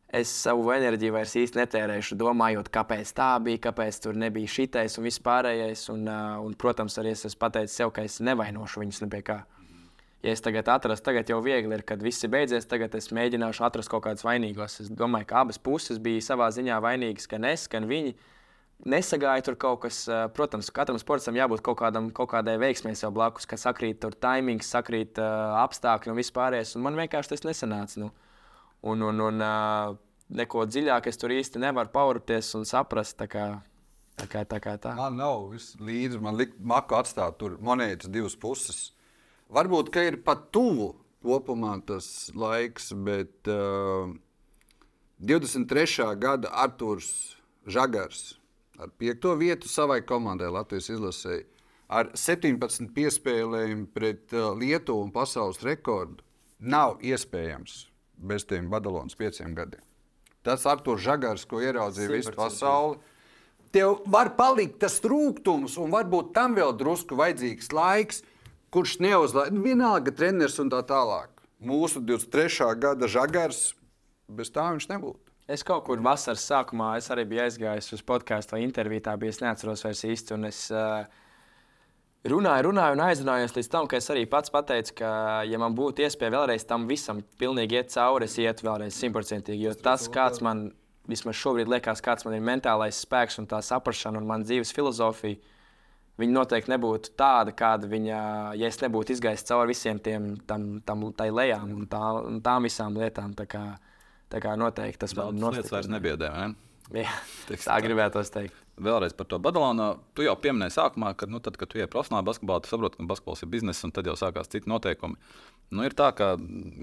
[0.07, 5.07] es savu enerģiju vairs īsti netērēšu, domājot, kāpēc tā bija, kāpēc tur nebija šitais un
[5.07, 5.87] viss pārējais.
[5.93, 9.23] Un, uh, un, protams, arī es esmu pateicis sev, ka es nevainošu viņus ne pie
[9.27, 9.41] kā.
[10.25, 13.67] Ja es tagad atrastu, tagad jau viegli ir, kad viss ir beidzies, tagad es mēģināšu
[13.67, 14.79] atrast kaut kādus vainīgos.
[14.81, 18.15] Es domāju, ka abas puses bija savā ziņā vainīgas, gan es, gan viņi.
[18.89, 23.13] Nesagāja tur kaut kas, ā, protams, katram sportam jābūt kaut, kādam, kaut kādai veiksmēji sev
[23.13, 26.75] blakus, kas sakrīt tur timings, sakrīt uh, apstākļi un vispārējais.
[26.77, 28.01] Un man vienkārši tas nesanāca.
[28.01, 28.11] Nu.
[28.87, 29.95] Un, un, un uh,
[30.39, 33.17] neko dziļāk es tur īsti nevaru paurpties un saprast.
[33.19, 33.47] Tā kā
[34.17, 34.27] tā.
[34.31, 34.93] Kā, tā.
[34.97, 35.51] Man nav
[35.83, 36.21] līdzi.
[36.23, 38.91] Man liekas, maka atstāt tur monētas divas puses.
[39.53, 44.09] Varbūt, ka ir pat tuvu kopumā tas laiks, bet uh,
[45.19, 46.15] 23.
[46.21, 47.35] gada Arthurs
[47.67, 48.37] Žagars
[48.79, 49.31] ar 5.
[49.39, 51.45] vietu savai komandai Latvijas izlasēji.
[51.87, 56.23] Ar 17 piespēlējumu pret Lietuvu un pasaules rekordu
[56.59, 57.85] nav iespējams
[58.17, 59.83] bez tiem Badalonas pieciem gadiem.
[60.45, 62.97] Tas Arthurs Žagars, ko ieraudzīja visu pasauli,
[63.75, 68.23] tev var palikt tas trūkums, un varbūt tam vēl drusku vajadzīgs laiks,
[68.73, 69.51] kurš neuzlaiž.
[69.53, 71.33] Nu, vienalga, treneris un tā tālāk.
[71.63, 72.75] Mūsu 23.
[72.79, 73.71] gada žagars,
[74.29, 75.23] bez tā viņš nebūtu.
[75.47, 79.05] Es kaut kur vasaras sākumā es arī biju aizgājis uz podkāstu vai interviju.
[79.05, 79.31] Tā bija.
[79.31, 80.35] Es neatceros vairs īsti.
[80.49, 81.05] Es uh,
[82.31, 85.09] runāju, runāju un aizrunājos līdz tam, ka es arī pats pateicu, ka,
[85.47, 89.67] ja man būtu iespēja vēlreiz tam visam pilnīgi iet cauri, es ietu vēlreiz simtprocentīgi.
[89.67, 90.69] Jo tas, kāds man
[91.07, 95.39] vismaz šobrīd liekas, kāds man ir mentālais spēks un tā saprāšana un man dzīves filozofija.
[96.17, 98.19] Viņa noteikti nebūtu tāda, kāda viņa,
[98.57, 102.65] ja es nebūtu izgājis cauri visiem tiem tam, tam tai lejām un, tā, un tām
[102.65, 103.35] visām lietām.
[103.37, 103.61] Tā kā,
[104.33, 105.99] tā kā noteikti tas man Daudz lietas vairs nostiprina.
[105.99, 106.31] nebiedē.
[106.33, 107.03] Ne?
[107.03, 107.13] Jā,
[107.51, 107.77] tā tā.
[107.85, 108.66] gribētos teikt.
[108.77, 109.87] Vēlreiz par to Badalonu.
[110.13, 113.07] Tu jau pieminēji sākumā, ka, nu, tad, kad tu ej profesionāli basketbolā, tu saproti, ka
[113.09, 115.17] basketbols ir bizness, un tad jau sākās citi noteikumi.
[115.73, 116.35] Nu, ir tā, ka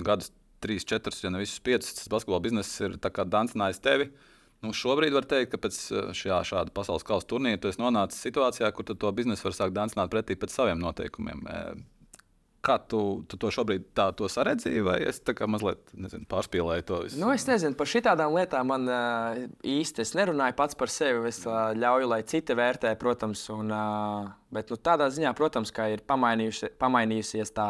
[0.06, 0.32] gadus
[0.66, 4.10] 3, 4, ja ne visus 5, tas basketbola bizness ir dancinājis tevi.
[4.64, 8.22] Nu, šobrīd var teikt, ka pēc eh, šā, šāda pasaules kausa turnīra tu esi nonācis
[8.26, 11.44] situācijā, kur tu to biznesu var sākt dancināt pretī pēc saviem noteikumiem.
[12.64, 12.98] Kā tu,
[13.28, 17.18] tu to šobrīd tā to saredzīji, vai es tā kā mazliet nezinu, pārspīlēju to visu?
[17.20, 21.26] Nu, es nezinu, par šādām lietām man uh, īsti es nerunāju pats par sevi.
[21.28, 23.42] Es uh, ļauju, lai citi vērtē, protams.
[23.52, 27.68] Un, uh, bet nu, tādā ziņā, protams, ka ir pamainījusies tā,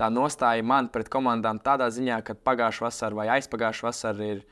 [0.00, 1.60] tā nostāja man pret komandām.
[1.60, 4.44] Tādā ziņā, ka pagājušā vasarā vai aizpagājušā vasarā ir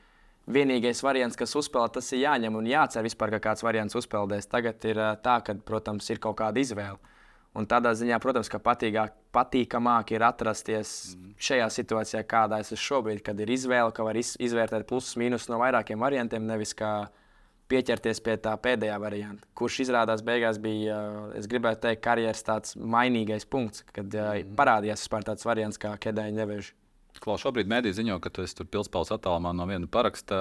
[0.53, 4.53] vienīgais variants, kas uzspēlē, tas ir jāņem un jācer vispār, ka kāds variants uzspēlēs.
[4.53, 7.01] Tagad ir uh, tā, ka, protams, ir kaut kāda izvēle.
[7.53, 11.35] Un tādā ziņā, protams, ka patīgāk, patīkamāk ir atrasties mm.
[11.37, 15.51] šajā situācijā, kādā es esmu šobrīd, kad ir izvēle, ka var iz, izvērtēt plusus, mīnus
[15.53, 16.95] no vairākiem variantiem, nevis kā
[17.69, 20.97] pieķerties pie tā pēdējā varianta, kurš izrādās beigās bija,
[21.37, 24.57] es gribētu teikt, karjeras tāds mainīgais punkts, kad mm.
[24.57, 26.73] parādījās vispār tāds variants kā Kedēņa neveža.
[27.21, 30.39] Klaus, šobrīd mēdī ziņo, ka tu esi tur pilspēles attālumā no viena paraksta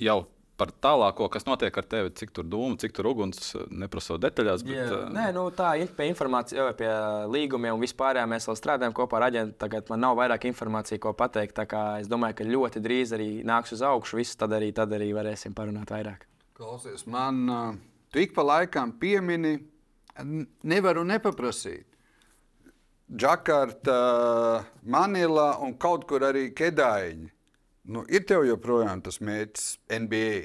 [0.00, 0.22] jau
[0.60, 4.64] par tālāko, kas notiek ar tevi, cik tur dūmu, cik tur uguns, neprasot detaļās.
[4.66, 5.06] Bet, yeah.
[5.14, 6.90] Nē, nu, tā ir pie informācijas, pie
[7.32, 9.56] līgumiem un vispār mēs vēl strādājam kopā ar aģentu.
[9.60, 11.62] Tagad man nav vairāk informācijas, ko pateikt.
[12.00, 14.20] Es domāju, ka ļoti drīz arī nāks uz augšu.
[14.20, 16.28] Viss tad arī, tad arī varēsim parunāt vairāk.
[16.60, 17.74] Klausies, man uh,
[18.12, 19.56] tik pa laikam piemini,
[20.68, 21.86] nevaru nepaprasīt.
[23.10, 24.00] Džakarta,
[24.86, 27.30] Manila un kaut kur arī Kedāņi
[27.88, 29.68] Nu, ir tev joprojām tas mērķis
[30.02, 30.40] NBA.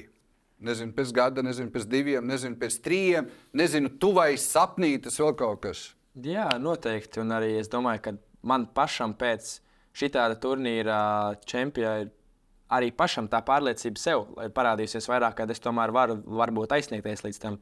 [0.66, 3.26] Nezinu, pēc gada, nezinu, pēc diviem, nezinu, pēc trījiem,
[3.60, 5.82] nezinu, tuvais sapnī, tas vēl kaut kas.
[6.24, 7.20] Jā, noteikti.
[7.20, 8.14] Un arī es domāju, ka
[8.48, 9.58] man pašam pēc
[9.96, 10.98] šī tāda turnīra
[11.44, 12.14] čempiona ir
[12.72, 17.42] arī pašam tā pārliecība sev, lai parādīsies vairāk, kad es tomēr varu varbūt aizsniegties līdz
[17.42, 17.60] tam.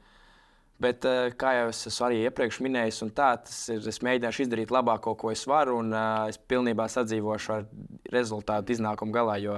[0.83, 3.29] Bet, eh, kā jau es esmu arī iepriekš minējis, tā,
[3.71, 7.69] ir, es mēģināšu izdarīt labāko, ko es varu, un uh, es pilnībā sadzīvošu ar
[8.11, 9.55] rezultātu iznākumu galā, jo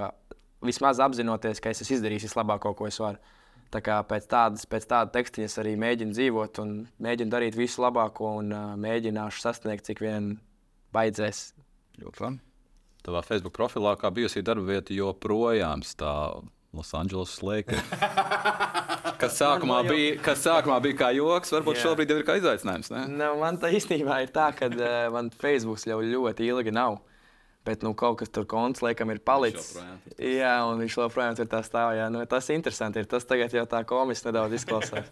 [0.61, 3.17] vismaz apzinoties, ka es esmu izdarījis vislabāko, ko es varu.
[3.73, 7.81] Tā kā pēc tādas, pēc tāda teksta es arī mēģinu dzīvot un mēģinu darīt visu
[7.83, 10.35] labāko un uh, mēģināšu sasniegt, cik vien
[10.95, 11.49] baidzēs.
[11.97, 12.43] Ļoti labi.
[13.07, 16.45] Tavā Facebook profilā, kā bijusī darba vieta, joprojām stāv
[16.77, 18.85] Losandželosas Lakers.
[19.21, 21.83] kas, sākumā bija, kas sākumā bija kā joks, varbūt Jā.
[21.87, 22.91] šobrīd ir kā izaicinājums.
[22.93, 23.03] Ne?
[23.19, 26.99] Nu, man tā īstenībā ir tā, ka uh, man Facebook jau ļoti ilgi nav.
[27.67, 29.73] Bet nu, kaut kas tur konts laikam ir palicis.
[30.15, 31.97] Jā, un viņš joprojām tur tā stāv.
[31.97, 32.05] Jā.
[32.13, 33.03] Nu, tas ir interesanti.
[33.03, 33.09] Ir.
[33.11, 35.11] Tas tagad jau tā komiski nedaudz izklausās.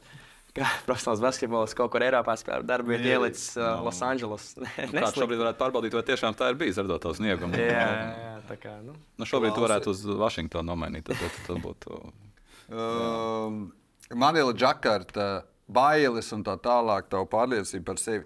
[0.56, 3.89] Kā profesionāls basketbols kaut kur Eiropā spēlē darbu, ir ielicis uh, no.
[3.89, 4.53] Losandželos.
[4.93, 7.60] Kā šobrīd varētu pārbaudīt, vai tiešām tā ir bijis ar doto sniegumu?
[7.60, 7.89] jā,
[8.24, 8.78] jā, tā kā.
[8.86, 8.95] Nu.
[9.20, 11.10] Nu, šobrīd tu varētu uz Vašingtonu nomainīt.
[11.10, 11.99] Tad, tad, tad būtu.
[12.66, 13.68] Um,
[14.16, 18.24] Manila Džakarta, bailes un tā tālāk, tā pārliecība par sevi.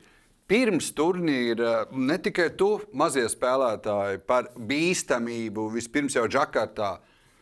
[0.50, 6.96] Pirms turnīra ne tikai tu, mazie spēlētāji, par bīstamību, vispirms jau Džakartā,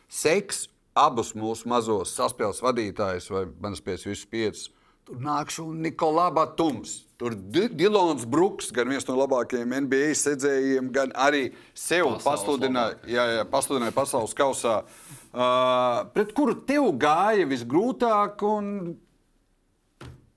[0.08, 4.66] seks, abus mūsu mazos saspēles vadītājus, vai manas pēc visus piecus.
[5.08, 7.04] Tur nākšu Nikolā Batums.
[7.18, 13.46] Tur Dilons Brooks, gan viens no labākajiem NBA sedzējiem, gan arī sev pasludināja, jā, jā,
[13.50, 14.82] pasludināja pasaules kausā.
[14.84, 18.44] Uh, pret kuru tev gāja visgrūtāk?
[18.48, 18.96] Un...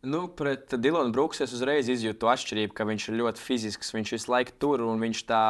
[0.02, 4.34] Nu, pret Dilonu Brooksu es uzreiz izjūtu atšķirību, ka viņš ir ļoti fizisks, viņš visu
[4.34, 5.44] laiku tur un viņš tā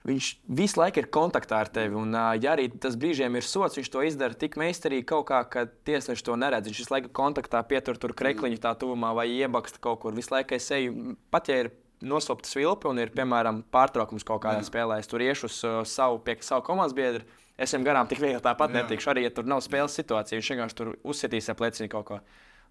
[0.00, 1.92] Viņš visu laiku ir kontaktā ar tevi.
[2.00, 5.66] Un, ja arī tas brīžiem ir sots, viņš to izdara tik meistarīgi, kaut kā, ka
[5.84, 6.70] tiesnesis to neredz.
[6.70, 10.16] Viņš visu laiku kontaktā pietur tur krekliņu tā tuvumā vai iebaksta kaut kur.
[10.16, 14.62] Visu laiku es eju, pat ja ir noslēpta svilpe un ir, piemēram, pārtraukums kaut kādā
[14.62, 14.70] Jā.
[14.70, 17.26] spēlē, es tur iešu uz uh, savu, pie savu komandas biedru.
[17.60, 18.80] Es viņam garām tik viegli tāpat Jā.
[18.80, 19.10] netikšu.
[19.12, 22.20] Arī, ja tur nav spēles situācija, viņš vienkārši tur uzsitīs ap pleciņu kaut ko.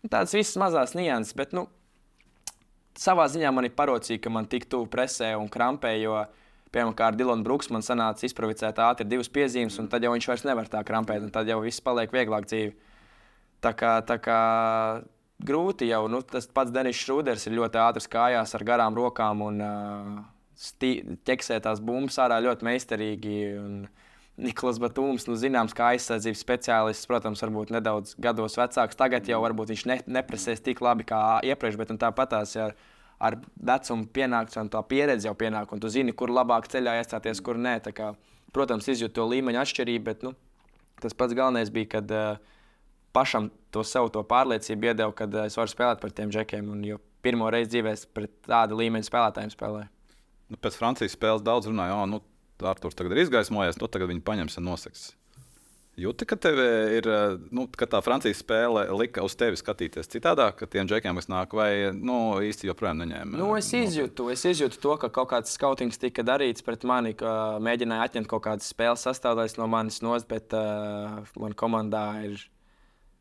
[0.01, 1.67] Un tādas visas mazas nianses, bet, nu,
[2.97, 6.23] savā ziņā man ir parocīgi, ka man tik tuvu presē un krampē, jo
[6.69, 10.67] Piemēram, Dilonu Brooks man sanāca izprovocēt ātri divas piezīmes, un tad jau viņš vairs nevar
[10.69, 12.75] tā krampēt, un tad jau viss paliek vieglāk dzīve.
[13.65, 14.41] Tā kā, tā kā
[15.41, 19.63] grūti jau, nu, tas pats Denis Šrūders ir ļoti ātrs kājās ar garām rokām un
[19.65, 20.19] uh,
[21.25, 23.39] ķeksē tās bumbas ārā ļoti meistarīgi.
[23.57, 23.81] Un,
[24.39, 28.97] Niklaus Batūms, nu, zināms, kā aizsardzības speciālists, protams, varbūt nedaudz gados vecāks.
[28.99, 32.69] Tagad jau varbūt viņš ne, nepresēs tik labi kā iepriekš, bet tāpat tās jau.
[32.71, 33.35] Ja, ar
[33.69, 37.59] vecumu pienāks un tā pieredze jau pienāk, un tu zini, kur labāk ceļā iestāties, kur
[37.59, 37.77] nē.
[37.95, 38.13] Kā,
[38.55, 40.33] protams, izjūt to līmeņa atšķirību, bet nu,
[41.03, 42.57] tas pats galvenais bija, kad uh,
[43.15, 46.71] pašam to savu to pārliecību iedeva, kad uh, es varu spēlēt par tiem džekiem.
[46.73, 49.91] Un, jo pirmo reizi dzīvē pret tādu līmeņa spēlētājiem spēlēju.
[50.49, 52.23] Nu, pēc Francijas spēles daudz runāja, nu,
[52.67, 55.09] Arthurs tagad ir izgaismojies, nu tagad viņi paņems un noseks.
[55.99, 56.59] Jūti, ka tev
[56.95, 61.17] ir eh, nu, ka tā Francijas spēle lika uz tevi skatīties citādāk, ka tiem džekiem,
[61.19, 63.39] kas nāk, vai nu, īsti joprojām neņēma?
[63.39, 67.59] Nu, es, izjūtu, es izjūtu to, ka kaut kāds skautings tika darīts pret mani, ka
[67.65, 72.47] mēģināja atņemt kaut kādas spēles sastāvdaļas no manis nost, bet uh, manā komandā ir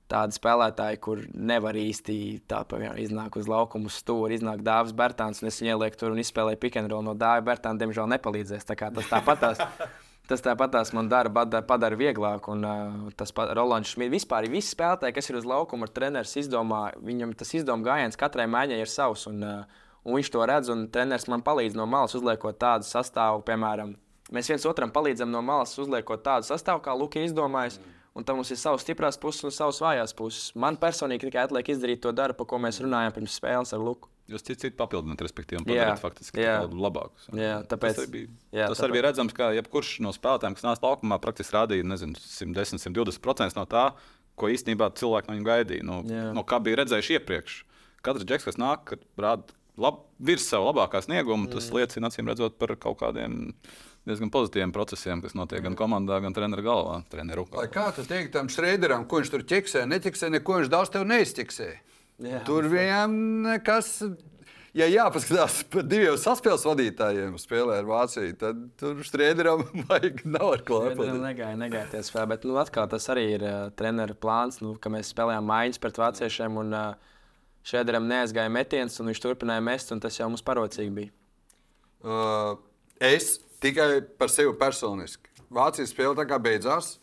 [0.08, 2.16] tādi spēlētāji, kur nevar īsti
[2.48, 6.22] tā piemēram, iznāk uz laukumu stūri, iznāk Dāvis Bērtāns, un es viņu ielieku tur un
[6.22, 7.80] izspēlēju pikantrolu no Dāvija Bērtāna.
[7.82, 8.68] Diemžēl nepalīdzēs.
[8.68, 9.64] Tā tas tāpatās.
[10.28, 11.30] Tas tāpat man dara,
[11.64, 12.50] padara vieglāk.
[12.52, 16.36] Un, uh, tas Rolands Šmits vispār ir visi spēlētāji, kas ir uz laukuma, ar treneris
[16.36, 16.82] izdomā.
[17.00, 19.24] Viņam tas izdevuma gājiens katrai maiņai ir savs.
[19.30, 23.40] Un, uh, un viņš to redz, un treneris man palīdz no malas uzliekot tādu sastāvu,
[23.48, 23.94] piemēram,
[24.36, 27.80] mēs viens otram palīdzam no malas uzliekot tādu sastāvu, kā Luka ir izdomājis.
[27.80, 27.97] Mm.
[28.18, 30.50] Un tam mums ir savas stiprās puses un savas vājās puses.
[30.58, 34.10] Man personīgi tikai atliek izdarīt to darbu, par ko mēs runājām pirms spēles ar Luku.
[34.28, 37.30] Jūs citu citu papildināt, respektīvi, padarīt faktiski labākus.
[37.32, 38.82] Jā, tāpēc, tas arī bija, jā, tas tāpēc.
[38.84, 43.56] arī bija redzams, ka jebkurš no spēlētājiem, kas nāca laukumā, praktiski rādīja nezinu, 110, 120%
[43.56, 43.86] no tā,
[44.38, 45.86] ko īstenībā cilvēki no viņiem gaidīja.
[45.88, 46.26] No, jā.
[46.36, 47.56] no kā bija redzējuši iepriekš.
[48.04, 52.74] Katrs džeks, kas nāk, rāda lab, virs savu labākā snieguma, tas liecina acīm redzot par
[52.82, 53.54] kaut kādiem
[54.08, 57.02] diezgan pozitīviem procesiem, kas notiek gan komandā, gan treneru galvā.
[57.12, 57.46] Treneru.
[57.56, 61.06] Lai kā tu teiktu tam Šrēderam, ko viņš tur ķeksē, neķeksē, neko viņš daudz tev
[61.08, 61.68] neizķeksē.
[62.18, 63.12] Jā, Tur viņam
[63.44, 64.00] nekas.
[64.76, 70.64] Ja jāpaskatās par diviem saspēles vadītājiem, spēlē ar Vāciju, tad tur strēderam vajag nav ar
[70.66, 71.16] ko lepoties.
[71.22, 74.92] Negāja, negāja tie spēlē, bet nu, atkal tas arī ir uh, treneru plāns, nu, ka
[74.92, 77.16] mēs spēlējām maiņas pret vāciešiem un uh,
[77.68, 81.14] šēderam neaizgāja metiens un viņš turpināja mest, un tas jau mums parocīgi bija.
[82.04, 82.58] Uh,
[83.02, 85.30] es tikai par sevi personiski.
[85.54, 86.96] Vācijas spēle tā kā beidzās.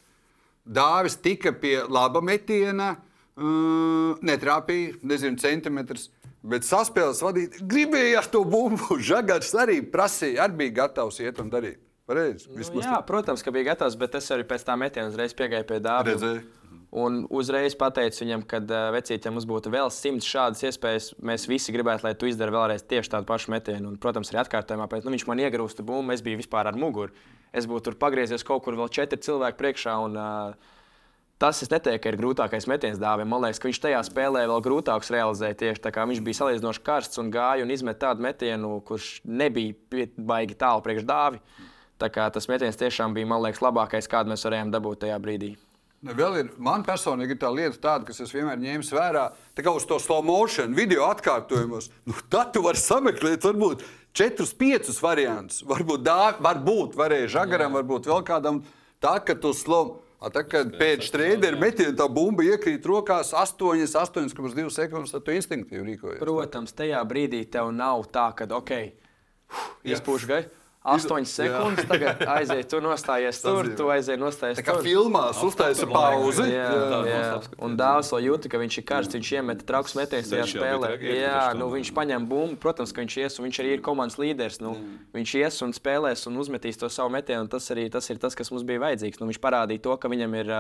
[0.66, 2.96] Dāvis tika pie laba metiena.
[3.36, 6.10] Mm, netrāpīja, nezinu, centimetrus.
[6.46, 9.00] Bet saspēles vadīt, gribējās to bumbu.
[9.10, 11.82] Žagars arī prasīja, arī bija gatavs iet un darīt.
[12.06, 15.66] Pareiz, nu, jā, protams, ka bija gatavs, bet es arī pēc tam metiena uzreiz piegāju
[15.72, 16.36] pie dāvana.
[16.96, 21.44] Un uzreiz pateicu viņam, ka uh, vecīt, ja mums būtu vēl simts šādas iespējas, mēs
[21.52, 23.90] visi gribētu, lai tu izdari vēlreiz tieši tādu pašu metienu.
[23.92, 27.12] Un, protams, arī atkārtojumā pēc nu, viņš man iegrūsta bumbu, es biju vispār ar muguru.
[27.56, 29.98] Es būtu tur pagriezies kaut kur vēl četri cilvēki priekšā.
[30.08, 30.74] Un, uh,
[31.36, 33.28] Tas es neteiktu, ka ir grūtākais metiens dāvim.
[33.28, 35.58] Man liekas, ka viņš tajā spēlē vēl grūtāks realizēt.
[35.60, 40.08] Tieši tā kā viņš bija salīdzinoši karsts un gāja un izmet tādu metienu, kurš nebija
[40.16, 41.44] baigi tālu priekš dāvi.
[42.00, 45.58] Tā kā tas metiens tiešām bija, man liekas, labākais, kādu mēs varējām dabūt tajā brīdī.
[46.06, 49.26] Vēl ir, man personīgi ir tā lieta, tāda, kas es vienmēr ņēmu vērā,
[49.58, 51.90] tā kā uz to slow motion, video atkārtojumos.
[52.06, 53.82] Nu, tad tu vari sameklēt, varbūt
[54.16, 55.64] četrus, piecus variantus.
[55.66, 57.82] Varbūt, dā, varbūt varēja žagaram, Jā.
[57.82, 58.62] varbūt vēl kādam.
[59.02, 60.00] Tā, ka tu slow
[60.34, 65.84] Tā, kad pēc trījuma metiena tā bumba iekrīt rokās 8, 8,2 sekundes, tad tu instinktīvi
[65.92, 66.22] rīkojies.
[66.24, 68.72] Protams, tajā brīdī tev nav tā, ka ok,
[69.86, 70.50] izpūš gaisu.
[70.86, 74.68] 8 sekundes, tagad aiziet, tu nostājies tur, tu aiziet, nostājies tur.
[74.68, 76.46] Tā kā filmās uztaisa pauzi.
[76.52, 77.40] Jā, jā, jā.
[77.66, 80.92] Un dāvs vēl jūta, ka viņš ir karsts, viņš iemet trauks metienus tajā spēlē.
[81.10, 84.60] Jā, nu viņš paņem bumbu, protams, ka viņš ies, un viņš arī ir komandas līderis.
[84.62, 84.76] Nu,
[85.16, 88.38] viņš ies un spēlēs un uzmetīs to savu metienu, un tas arī tas ir tas,
[88.38, 89.18] kas mums bija vajadzīgs.
[89.24, 90.54] Nu, viņš parādīja to, ka viņam ir.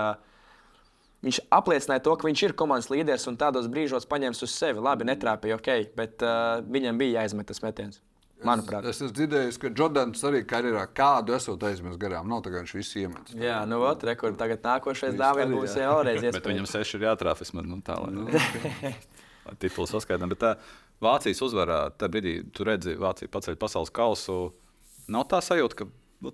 [1.25, 4.81] Viņš apliecināja to, ka viņš ir komandas līderis un tādos brīžos paņems uz sevi.
[4.81, 8.01] Labi, netrāpīja, ok, bet uh, viņam bija jāizmet tas metiens.
[8.47, 8.85] Manuprāt.
[8.85, 12.29] Es, es esmu dzirdējis, ka Jordans arī karjerā kādu esot aizmirsis garām.
[12.31, 13.33] Nav tā, ka viņš visu iemet.
[13.39, 16.39] Jā, nu, ot, rekur, tagad nākošais dāvana būs vēlreiz iespējams.
[16.39, 20.31] Bet viņam seši ir jātrāf vismaz nu, tā, lai, nu, titulu saskaitām.
[20.33, 20.55] Bet tā
[21.03, 24.39] Vācijas uzvarā, tajā brīdī, tu redzi, Vācija paceļ pasaules kausu.
[25.11, 25.89] Nav tā sajūta, ka
[26.23, 26.31] nu,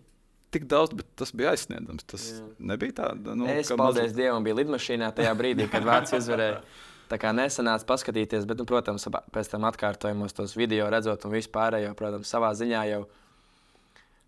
[0.53, 2.05] tik daudz, bet tas bija aizsniedzams.
[2.07, 2.45] Tas Jā.
[2.71, 3.09] nebija tā.
[3.17, 4.15] Nu, es paldies maz...
[4.19, 6.61] Dievam, biju lidmašīnā tajā brīdī, kad Vācija uzvarēja.
[7.11, 9.03] Tā kā nesanāca paskatīties, bet, nu, protams,
[9.35, 13.01] pēc tam atkārtojumos tos video redzot un vispārējo, protams, savā ziņā jau,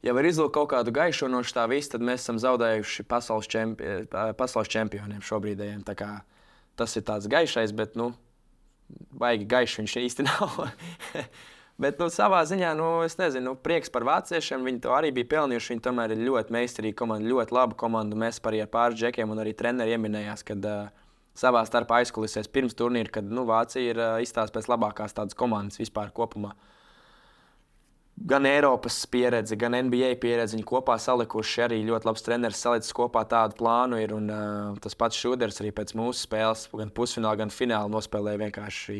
[0.04, 4.04] ja var izlūkt kaut kādu gaišu no tā visa, tad mēs esam zaudējuši pasaules, čempi
[4.12, 5.64] pasaules čempioniem šobrīd.
[6.76, 8.12] Tas ir tāds gaišais, bet, nu,
[9.16, 10.60] baigi gaišs viņš īsti nav.
[11.80, 14.66] Bet nu, savā ziņā, nu, es nezinu, nu, prieks par vāciešiem.
[14.68, 15.72] Viņi to arī bija pelnījuši.
[15.74, 18.18] Viņi tomēr ir ļoti meistarīgi komanda, ļoti laba komanda.
[18.20, 21.03] Mēs par pāris džekiem un arī treneriem ieminējās, kad uh,
[21.38, 26.14] savā starpā aizkulisēs pirms turnīra, kad nu, Vācija ir izstāsta pēc labākās tādas komandas vispār
[26.16, 26.54] kopumā.
[28.30, 30.54] Gan Eiropas pieredze, gan NBA pieredze.
[30.54, 33.98] Viņi kopā salikuši arī ļoti labs treneris, salicis kopā tādu plānu.
[33.98, 38.44] Ir, un, uh, tas pats Šuders arī pēc mūsu spēles, gan pusfinālā, gan finālā nospēlēja
[38.46, 39.00] vienkārši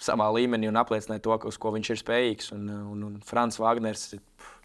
[0.00, 2.50] savā līmenī un apliecināja to, uz ko viņš ir spējīgs.
[2.56, 4.08] Un, un, un Frans Wagners.
[4.16, 4.58] Pff,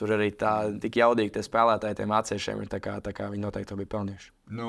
[0.00, 3.42] Tur arī tā tik jaudīgi tie spēlētāji, tiem atsevišķiem ir tā kā, tā kā viņi
[3.44, 4.30] noteikti to bija pelnījuši.
[4.56, 4.68] Nu,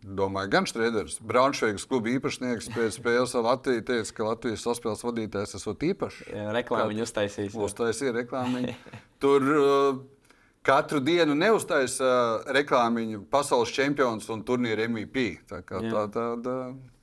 [0.00, 5.84] Domāju, gan Strēders, Braunšveigas kluba īpašnieks pēc spēles Latvijā teica, ka Latvijas saspēles vadītājs esot
[5.90, 6.22] īpašs.
[6.56, 7.58] Reklāmu viņa uztaisīs.
[7.68, 8.62] Uztaisīja reklāmu.
[9.22, 9.98] Tur uh,
[10.64, 15.26] katru dienu neuztaisa uh, reklāmiņu pasaules čempions un turnīra MVP.
[15.52, 15.92] Tā kā Jā.
[15.92, 16.56] tā, tā, tā.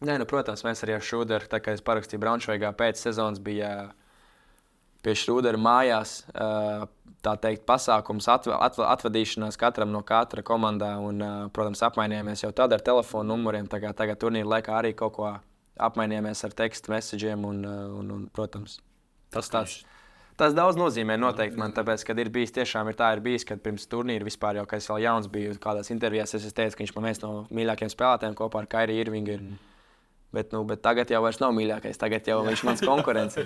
[0.09, 3.91] Nē, nu, protams, mēs arī ar Šrūderu, tā kā es parakstīju Braunšveigā pēc sezonas, bija
[5.05, 6.23] pie Šrūdera mājās.
[6.33, 6.89] ā,
[7.25, 10.93] Tā teikt, pasākums, atv atv atvadīšanās katram no katra komandā.
[11.03, 11.23] Un,
[11.55, 13.67] protams, apmainījāmies jau tad ar telefonu numuriem.
[13.67, 15.29] Tagad turnīra laikā arī kaut ko
[15.89, 17.45] apmainījāmies ar tekstu messageiem.
[17.49, 17.63] Un,
[17.99, 18.79] un, un, protams,
[19.33, 19.79] tas tāds.
[20.37, 23.57] Tas daudz nozīmē noteikti man, tāpēc, kad ir bijis tiešām ir tā, ir bijis, kad
[23.63, 26.93] pirms turnīra vispār jau, kad es vēl jauns biju, kādās intervijās es teicu, ka viņš
[26.93, 29.41] man viens no mīļākajiem spēlētājiem kopā ar Kairiju Irvingu ir.
[29.41, 29.57] Mm.
[30.37, 31.97] Bet, nu, bet tagad jau vairs nav mīļākais.
[31.97, 33.39] Tagad jau viņš ir mans konkurents.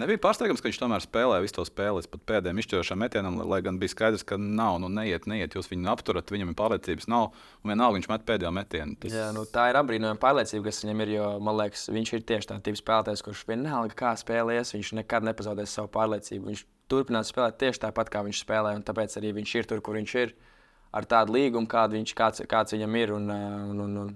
[0.00, 3.76] Nebija pārsteigums, ka viņš tomēr spēlē visu to spēli līdz pēdējiem izšķirošiem metienam, lai gan
[3.78, 7.28] bija skaidrs, ka nav, nu neiet, neiet, jūs viņu apturat, viņam ir pārliecības, nav,
[7.62, 8.96] un vienalga viņš met pēdējo metienu.
[8.98, 9.14] Tas...
[9.14, 11.12] Jā, nu, tā ir apbrīnojama pārliecība, kas viņam ir.
[11.14, 15.76] Jo, man liekas, viņš ir tieši tāds spēlētājs, kurš vienalga kā spēlēs, viņš nekad nepazaudēs
[15.78, 16.50] savu pārliecību.
[16.50, 20.00] Viņš turpinās spēlēt tieši tāpat, kā viņš spēlē, un tāpēc arī viņš ir tur, kur
[20.00, 20.34] viņš ir.
[20.94, 23.14] Ar tādu līgumu, kādu viņš, kāds, kāds viņam ir.
[23.14, 24.12] Un, un, un, un,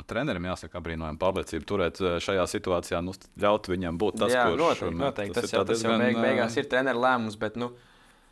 [0.00, 4.46] Nu, trenerim jāsaka, apbrīnojama pārliecība turēt eh, šajā situācijā, nu, ļaut viņam būt tas, jā,
[4.48, 5.04] kurš noteikti, met.
[5.04, 5.36] noteikti.
[5.36, 7.68] Tas, tas, jau, tas jau diezgan, beig, beigās eh, ir treneru lēmums, bet nu,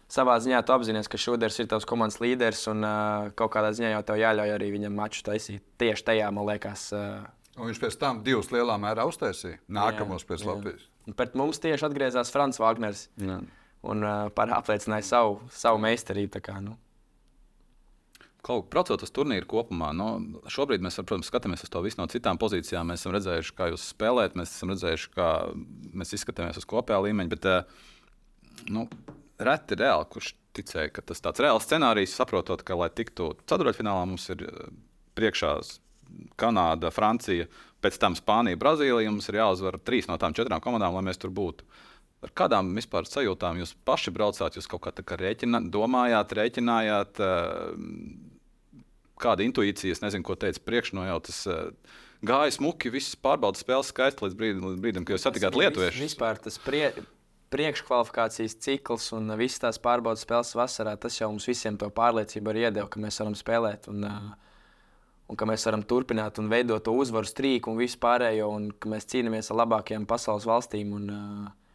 [0.08, 3.92] savā ziņā tu apzinājies, ka Šuders ir tavs komandas līderis un uh, kaut kādā ziņā
[3.92, 5.60] jau tev jāļauj arī viņam maču taisīt.
[5.82, 7.26] Tieši tajā, man liekas, uh,
[7.58, 9.58] Un viņš pēc tam divus lielā mērā uztaisīja.
[9.74, 10.52] Nākamos pēc jā.
[10.52, 10.84] Latvijas.
[11.18, 13.40] Pret mums tieši atgriezās Frans Wagners Jā.
[13.90, 16.42] un uh, par- apliecināja savu, savu meistarību.
[16.44, 16.76] Kā, nu.
[18.46, 22.38] Kaut procot uz turnīru kopumā, nu, šobrīd mēs, protams, skatāmies uz to visu no citām
[22.38, 22.86] pozīcijām.
[22.86, 25.30] Mēs esam redzējuši, kā jūs spēlējat, mēs esam redzējuši, kā
[25.98, 27.32] mēs izskatāmies uz kopējā līmeņa.
[27.34, 28.86] Bet, eh, nu,
[29.42, 34.30] reti reāli, kurš ticēja, ka tas tāds reāls scenārijs, saprotot, ka, lai tiktu ceturdaļfinālā, mums
[34.34, 34.70] ir eh,
[35.18, 35.56] priekšā
[36.40, 37.48] Kanāda, Francija,
[37.84, 39.10] pēc tam Spānija, Brazīlija.
[39.10, 41.66] Mums ir jāuzvar trīs no tām četrām komandām, lai mēs tur būtu.
[42.18, 44.56] Ar kādām vispār sajūtām jūs paši braucāt?
[44.58, 48.80] Jūs kaut kā tā kā rēķina, domājāt, rēķinājāt, eh,
[49.22, 51.46] kāda intuīcija, es nezinu, ko teica priekšnojautas.
[51.46, 51.70] eh,
[52.26, 56.02] Gāja smuki, visas pārbaudas spēles skaisti līdz brīdim, līdz brīdim kad jūs satikāt lietuviešus.
[56.02, 56.90] Vispār tas prie,
[57.54, 62.66] priekškvalifikācijas cikls un visas tās pārbaudas spēles vasarā, tas jau mums visiem to pārliecību arī
[62.66, 63.88] iedeva, ka mēs varam spēlēt.
[63.88, 64.34] Un,
[65.28, 68.88] Un ka mēs varam turpināt un veidot to uzvaru strīku un visu pārējo, un ka
[68.88, 70.94] mēs cīnāmies ar labākajām pasaules valstīm.
[70.96, 71.67] Un, uh,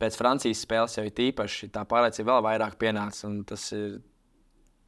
[0.00, 3.30] pēc Francijas spēles jau ir īpaši tā pārliecība vēl vairāk pienāca.
[3.48, 4.00] Tas ir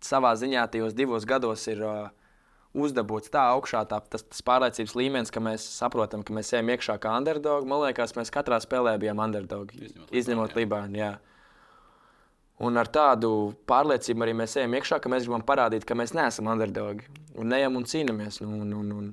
[0.03, 2.09] savā ziņā tajos divos gados ir uh,
[2.73, 6.97] uzdabūts tā augšā, tā, tas, tas pārliecības līmenis, ka mēs saprotam, ka mēs ejam iekšā
[7.03, 7.69] kā underdog.
[7.69, 10.99] Man liekas, mēs katrā spēlē bijām underdog, Izņemot izņemot Libānu.
[11.01, 11.13] jā.
[12.63, 16.51] Un ar tādu pārliecību arī mēs ejam iekšā, ka mēs gribam parādīt, ka mēs neesam
[16.53, 17.09] underdogi.
[17.41, 18.39] Un ejam un cīnāmies.
[18.45, 19.09] Nu, un, un, un.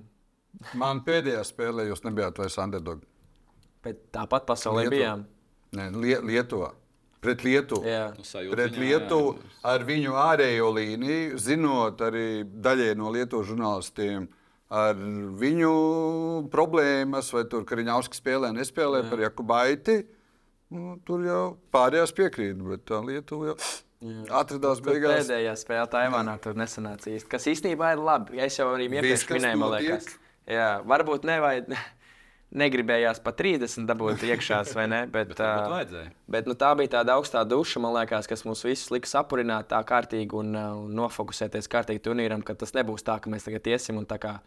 [0.78, 3.02] Man pēdējā spēlē jūs nebijāt vairs underdog.
[3.84, 4.96] Bet tāpat pasaulē Lietuva.
[4.96, 5.26] bijām.
[5.78, 6.74] Nē, Lie Lietuvā.
[7.20, 7.84] Pret Lietuvu.
[7.84, 8.10] Jā.
[8.16, 9.50] Nu, Pret Lietuvu jā.
[9.74, 14.30] ar viņu ārējo līniju, zinot arī daļai no Lietuvas žurnālistiem,
[14.72, 14.96] ar
[15.42, 15.74] viņu
[16.54, 20.00] problēmas, vai tur Kriņāvski spēlē, nespēlē par Jakubaiti.
[20.72, 21.44] Nu, tur jau
[21.74, 23.60] pārējās piekrīt, bet tā Lietuva jau
[24.40, 25.26] atradās Tur beigās.
[25.26, 27.28] Pēdējā spēlē Taivānā tur nesanāca īsti.
[27.32, 28.40] Kas īstenībā ir labi.
[28.40, 30.12] Ja es jau arī iepriekš minēju, man liekas,
[30.48, 31.74] jā, varbūt nevajag.
[32.50, 35.04] Negribējās pat 30 dabūt iekšā, vai ne?
[35.14, 36.12] Bet, Bet ā, vajadzēja.
[36.34, 39.82] bet nu, tā bija tāda augstā duša, man liekas, kas mums visus lika sapurināt tā
[39.86, 44.08] kārtīgi un, un nofokusēties kārtīgi turnīram, ka tas nebūs tā, ka mēs tagad iesim un
[44.10, 44.40] tā kā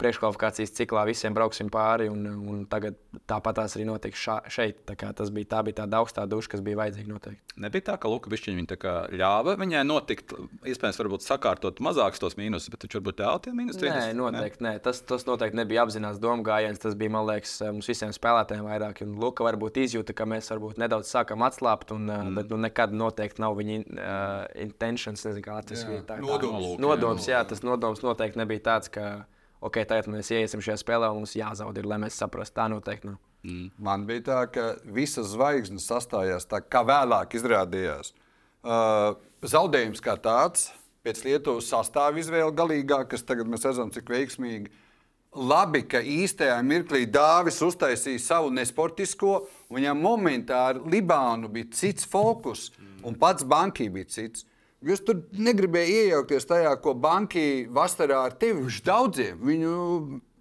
[0.00, 2.08] priekškvalifikācijas ciklā visiem brauksim pāri.
[2.12, 4.82] Un, un tagad tāpat tās arī notiks šā, šeit.
[4.88, 7.56] Tā, kā tas bija, tā bija tāda augstā duša, kas bija vajadzīga noteikti.
[7.64, 8.66] Nebija tā, ka Luka viņa
[9.16, 10.34] ļāva viņai notikt,
[10.68, 13.80] iespējams, varbūt sakārtot mazākus tos mīnusus, bet taču varbūt ļāva tie mīnus.
[13.80, 14.64] Nē, noteikti.
[14.66, 14.74] Nē.
[14.84, 16.80] Tas, tas noteikti nebija apzināts domu gājiens.
[16.82, 19.00] Tas bija, man liekas, mums visiem spēlētājiem vairāk.
[19.06, 22.34] Un Luka varbūt izjūta, ka mēs varbūt nedaudz sākam atslābt, un, mm.
[22.36, 24.34] bet nu, nekad noteikti nav viņa uh,
[24.66, 26.04] intentions, nezinu, kā tas Jā, bija.
[26.10, 26.68] Tā, nodoms.
[26.74, 29.08] tā, nodoms, jā, tas nodoms noteikti nebija tāds, ka,
[29.66, 32.56] ok, tagad mēs iesim šajā spēlē, un mums jāzaud, ir, lai mēs saprastu.
[32.60, 33.20] Tā noteikti nav.
[33.78, 38.10] Man bija tā, ka visas zvaigznes sastājās tā, kā vēlāk izrādījās.
[38.66, 39.14] Uh,
[39.46, 40.72] zaudējums kā tāds,
[41.06, 44.72] pēc Lietuvas sastāvā izvēle galīgā, kas tagad mēs redzam, cik veiksmīgi.
[45.36, 49.32] Labi, ka īstajā mirklī Dāvis uztaisīja savu nesportisko,
[49.68, 52.70] un viņam momentā ar Libānu bija cits fokus,
[53.04, 54.46] un pats bankī bija cits.
[54.84, 59.38] Jūs tur negribējāt iejaukties tajā, ko banki vasarā ar tevi uz daudziem.
[59.40, 59.76] Viņu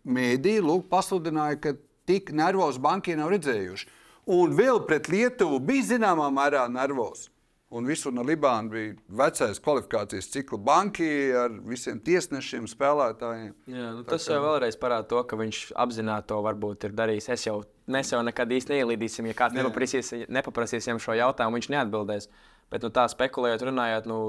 [0.05, 1.75] mēdī lūk, pasludināja, ka
[2.09, 3.88] tik nervos banki nav redzējuši.
[4.36, 7.29] Un vēl pret Lietuvu bija zināmā mērā nervos.
[7.75, 13.55] Un visur no Libāna bija vecais kvalifikācijas cikla banki ar visiem tiesnešiem, spēlētājiem.
[13.71, 17.29] Jā, nu, tas jau vēlreiz parāda to, ka viņš apzināti to varbūt ir darījis.
[17.36, 17.57] Es jau,
[17.91, 22.29] mēs jau nekad īsti neielīdīsim, ja kāds nepaprasīs, nepaprasīs viņam šo jautājumu, viņš neatbildēs.
[22.74, 24.20] Bet nu, tā spekulējot, runājot, nu,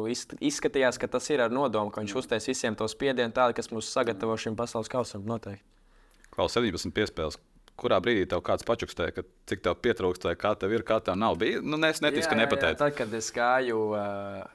[0.44, 3.88] izskatījās, ka tas ir ar nodomu, ka viņš uztais visiem to spiedienu, tādu, kas mūs
[3.90, 5.24] sagatavo šim pasaules kausam.
[5.26, 5.64] Noteikti.
[6.36, 7.40] Klaus, 17 piespēles
[7.76, 11.18] kurā brīdī tev kāds pačukstēja, ka cik tev pietrūkst, vai kā tev ir, kā tev
[11.20, 11.36] nav.
[11.40, 12.78] Bija, nu, es neticu, ka nepateicu.
[12.80, 13.80] Tad, kad es gāju,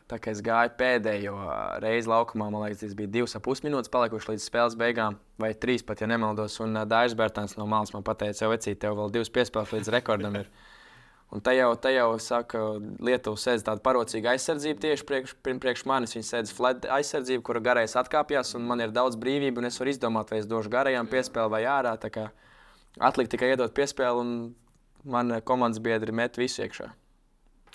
[0.10, 1.36] tā, kad es gāju pēdējo
[1.84, 5.54] reizi laukumā, man liekas, tas bija divas ap pus minūtes palikuši līdz spēles beigām, vai
[5.54, 6.58] trīs pat, ja nemaldos.
[6.66, 10.42] Un Dārzs Bērtāns no malas man teica, jau vecīt, tev vēl divas piespēles līdz rekordam.
[10.42, 10.50] Ir.
[11.32, 12.62] Un te jau, te jau saka,
[13.00, 16.16] Lietuva sēž tāda parocīga aizsardzība tieši priekš, priekš manis.
[16.18, 19.94] Viņa sēž flat aizsardzība, kura garais atkāpjas, un man ir daudz brīvību, un es varu
[19.94, 21.96] izdomāt, vai es došu garajām piespēli vai ārā.
[23.00, 24.34] Atlikt tikai iedot piespēli, un
[25.08, 26.90] man komandas biedri met visu iekšā.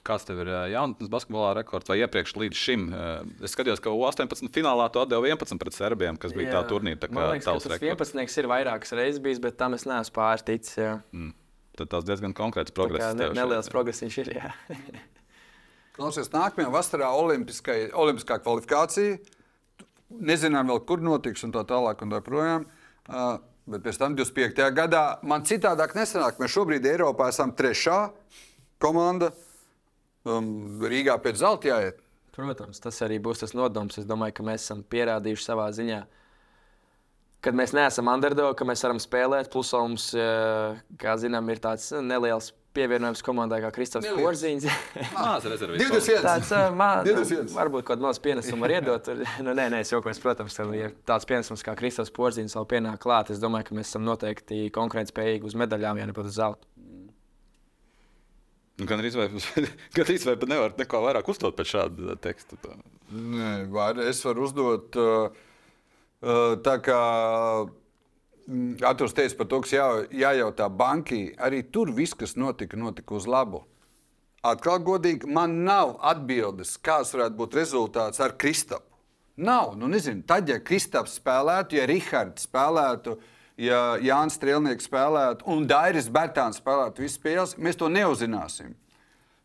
[0.07, 2.85] Kāds tev ir jaunatnes basketbolā rekords vai iepriekš līdz šim?
[3.43, 6.61] Es skatījos, ka U18 finālā tu atdevi 11 pret serbiem, kas bija Jā.
[6.61, 7.01] tā turnīra.
[7.03, 11.01] Tā man liekas, ka tas 11 ir vairākas reizes bijis, bet tam es neesmu pārticis.
[11.11, 11.33] Mm.
[11.77, 13.15] Tad tas diezgan konkrēts progress.
[13.19, 14.33] Ne, neliels progress viņš ir.
[15.97, 19.19] Klausies, nākamajā vasarā olimpiskā kvalifikācija.
[20.07, 22.67] Nezinām vēl, kur notiks un tā tālāk un tā projām.
[23.07, 24.63] Uh, Bet pēc tam 25.
[24.77, 26.39] gadā man citādāk nesanāk.
[26.39, 28.13] Mēs šobrīd Eiropā esam trešā
[28.83, 29.33] komanda.
[30.27, 31.99] Um, Rīgā pēc zelta jāiet.
[32.37, 33.99] Protams, tas arī būs tas nodoms.
[33.99, 35.99] Es domāju, ka mēs esam pierādījuši savā ziņā,
[37.45, 39.51] ka mēs neesam underdog, ka mēs varam spēlēt.
[39.53, 44.67] Plus mums, eh, kā zinām, ir tāds neliels pievienojums komandai kā Kristofers Porziņš.
[46.27, 46.67] tāds uh,
[47.57, 49.11] varbūt kaut kāds pienesums var iedot.
[49.47, 53.01] nu, nē, nē, es jokoju, protams, ka ja tāds pienesums kā Kristofers Porziņš vēl pienāk
[53.05, 53.33] klāt.
[53.33, 56.69] Es domāju, ka mēs esam noteikti konkurētspējīgi uz medaļām, ja ne pat uz zelta.
[58.77, 58.85] Nu,
[59.97, 62.61] gan arī vai pat nevar neko vairāk uzdot pēc šāda teksta.
[63.09, 65.46] Nē, var, es varu uzdot uh,
[66.21, 67.01] tā kā
[68.87, 71.35] Aturs teica par to, kas jā, jājautā bankai.
[71.43, 73.65] Arī tur viss, kas notika, notika uz labu.
[74.47, 78.87] Atkal godīgi, man nav atbildes, kāds varētu būt rezultāts ar Kristapu.
[79.37, 79.75] Nav.
[79.77, 83.17] Nu, nezinu, tad, ja Kristaps spēlētu, ja Rihards spēlētu,
[83.61, 88.77] ja Jānis Strēlnieks spēlētu un Dairis Bērtāns spēlētu visas spēles, mēs to neuzzināsim.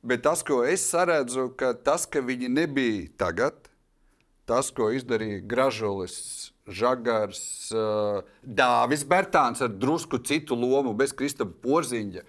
[0.06, 3.68] Bet tas, ko es redzu, ka tas, ka viņi nebija tagad,
[4.46, 7.42] tas, ko izdarīja Gražulis Žagars,
[7.76, 12.24] uh, Dāvis Bērtāns ar drusku citu lomu, bez Kristapa Porziņa.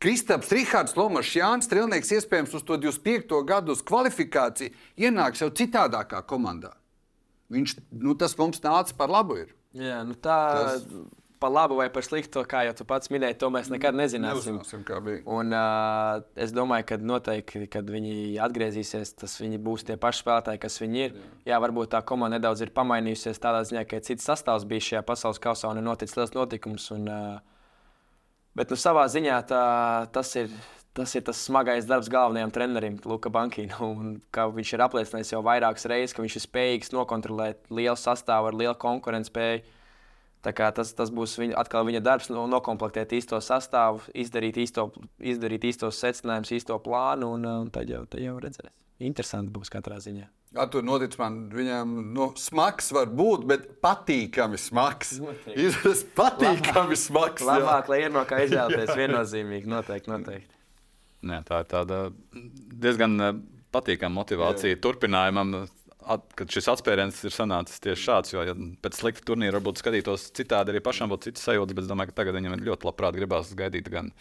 [0.00, 3.40] Kristaps Rihards Lomačs, Jānis Strelnieks, iespējams, uz to 25.
[3.44, 6.72] gadu uz kvalifikāciju ienāks jau citādākā komandā.
[7.52, 9.42] Viņš, nu, tas mums nāca par labu.
[9.42, 9.50] Ir.
[9.76, 10.86] Jā, nu tā, tas
[11.40, 14.58] par labu vai par sliktu, kā jau tu pats minēji, to mēs nekad nezināsim.
[14.60, 14.82] nezināsim
[15.24, 20.60] un, uh, es domāju, ka noteikti, kad viņi atgriezīsies, tas viņi būs tie paši spēlētāji,
[20.60, 21.16] kas viņi ir.
[21.48, 25.02] Jā, Jā varbūt tā komanda nedaudz ir pamainījusies tādā ziņā, ka cits sastāvs bija šajā
[25.08, 26.90] pasaules kausā un ir noticis liels notikums.
[26.92, 29.64] Un, uh, bet nu, savā ziņā tā,
[30.12, 30.52] tas ir.
[30.90, 34.16] Tas ir tas smagais darbs galvenajam trenerim, Luka Bankīnam.
[34.56, 38.74] Viņš ir apliecinājis jau vairākas reizes, ka viņš ir spējīgs nokontrolēt lielu sastāvu ar lielu
[38.74, 39.62] konkurētspēju
[40.40, 44.86] Tas, tas būs viņa, atkal viņa darbs, no, noklāpēt īsto sastāvu, izdarīt, īsto,
[45.20, 48.72] izdarīt īstos secinājumus, īsto plānu, un, un tad, jau, tad jau redzēs.
[49.04, 50.26] Interesanti būs katrā ziņā.
[50.50, 55.12] Jā, tur notic man, viņam nu, smags var būt, bet patīkami smags.
[55.54, 57.44] Izrādās patīkami Labāk, smags.
[57.46, 60.10] Labāk, lai ir no kā izvēlēties, viennozīmīgi, noteikti.
[60.10, 60.58] noteikti.
[61.30, 62.00] Nē, tā ir tāda
[62.82, 63.38] diezgan eh,
[63.70, 64.80] patīkama motivācija Jā.
[64.82, 65.54] turpinājumam
[66.08, 68.34] at, kad šis atspēriens ir sanācis tieši šāds.
[68.34, 71.90] Jo ja pēc slikta turnīra varbūt skatītos citādi, arī pašam būtu citas sajūtas, bet es
[71.90, 74.12] domāju, ka tagad viņam ir ļoti labprāt gribās gaidīt gan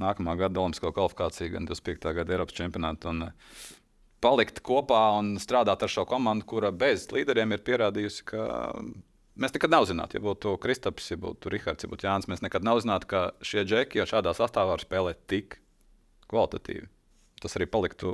[0.00, 2.12] nākamā gada Olimpisko kvalifikāciju, gan 25.
[2.18, 3.12] gada Eiropas čempionātu.
[3.12, 3.70] Un, eh,
[4.22, 8.44] Palikt kopā un strādāt ar šo komandu, kura bez līderiem ir pierādījusi, ka
[9.34, 12.28] mēs nekad neuzzinātu, ja būtu Kristaps, ja būtu Rihards, ja būtu Jānis.
[12.30, 15.58] Mēs nekad neuzzinātu, ka šie džeki jau šādā sastāvā var spēlēt tik
[16.30, 16.86] kvalitatīvi.
[17.42, 18.12] Tas arī paliktu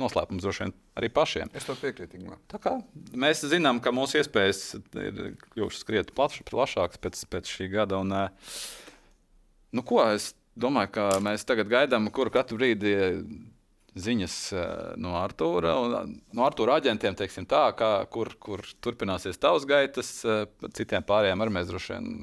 [0.00, 1.52] noslēpums droši vien arī pašiem.
[1.56, 2.20] Es to piekrītu.
[3.18, 4.62] Mēs zinām, ka mūsu iespējas
[4.98, 5.22] ir
[5.54, 8.00] kļuvušas krietni plaš, plašākas pēc, pēc šī gada.
[8.02, 8.50] Un, eh,
[9.74, 12.94] nu, ko, es domāju, ka mēs tagad gaidām, kur katru brīdi
[13.98, 14.68] ziņas eh,
[15.02, 20.46] no Artūra un no Artūra aģentiem, teiksim, tā, kā, kur, kur turpināsies tavs gaitas, eh,
[20.76, 22.14] citiem pārējiem arī mēs droši vien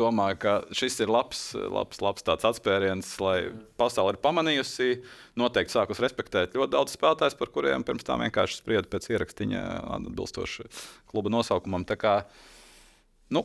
[0.00, 3.36] domāju, ka šis ir labs, labs, labs tāds atspēriens, lai
[3.80, 5.02] pasaule ir pamanījusi.
[5.40, 9.62] Noteikti sākus respektēt ļoti daudz spēlētājus, par kuriem pirms tam vienkārši sprieda pēc ierakstiņa
[10.00, 10.68] atbilstoši
[11.12, 11.86] kluba nosaukumam.
[11.88, 12.16] Tā kā,
[13.34, 13.44] nu,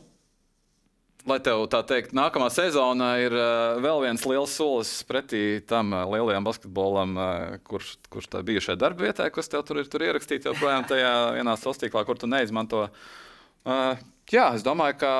[1.26, 6.04] lai tev tā teikt, nākamā sezona ir uh, vēl viens liels solis pretī tam uh,
[6.10, 10.48] lielajam basketbolam, uh, kurš, kurš tā bijušajā darba vietā, kas tev tur ir tur ierakstīts
[10.50, 12.86] joprojām tajā vienā sastīklā, kur tu neizmanto.
[14.30, 15.10] Jā, es domāju, ka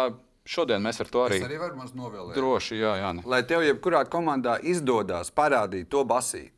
[0.47, 2.37] Šodien mēs ar to arī, arī varam novēlēt.
[2.39, 3.13] Droši, jā, jā.
[3.19, 3.25] Ne.
[3.27, 6.53] Lai tev jebkurā komandā izdodas parādīt to basīti.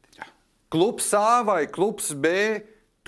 [0.69, 2.35] Klubs A vai klubs B.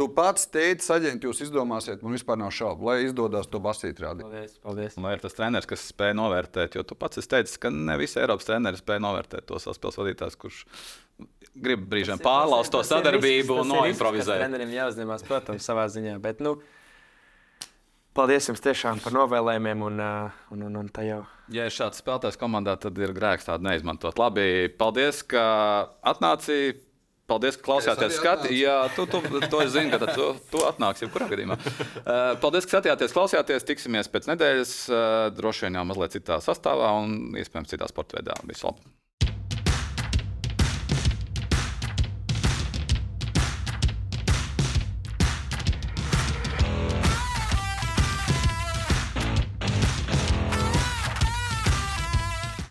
[0.00, 4.24] Tu pats teici, aģenti, jūs izdomāsiet, man vispār nav šaubu, lai izdodas to basīt rādīt.
[4.24, 4.94] Paldies, paldies.
[4.96, 8.16] Lai ir tas treneris, kas spēj novērtēt, jo tu pats esi teicis, ka ne visi
[8.22, 10.62] Eiropas treneri spēj novērtēt to savus spēles vadītājus, kurš
[11.52, 14.40] grib brīžiem pārlauzt to sadarbību un tas ir risks, kas noimprovizēt.
[14.40, 16.16] Treneriem jāuzņemās, protams, savā ziņā.
[16.24, 16.56] Bet, nu,
[18.16, 19.84] paldies jums tiešām par novēlējumiem.
[19.86, 23.48] Un, uh, un, un, un tā jau Ja ir šāds spēlētājs komandā, tad ir grēks
[23.48, 24.18] tādu neizmantot.
[24.20, 25.42] Labi, paldies, ka
[26.06, 26.78] atnāci.
[27.30, 28.16] Paldies, ka klausījāties.
[28.18, 31.58] Skati, jā, tu, tu, to es zinu, ka tu, tu atnāksi jebkurā gadījumā.
[32.00, 33.66] Uh, paldies, ka skatījāties, klausījāties.
[33.66, 38.34] Tiksimies pēc nedēļas, uh, droši vien jau mazliet citā sastāvā un iespējams citā sporta veidā.
[38.50, 38.82] Visu labu!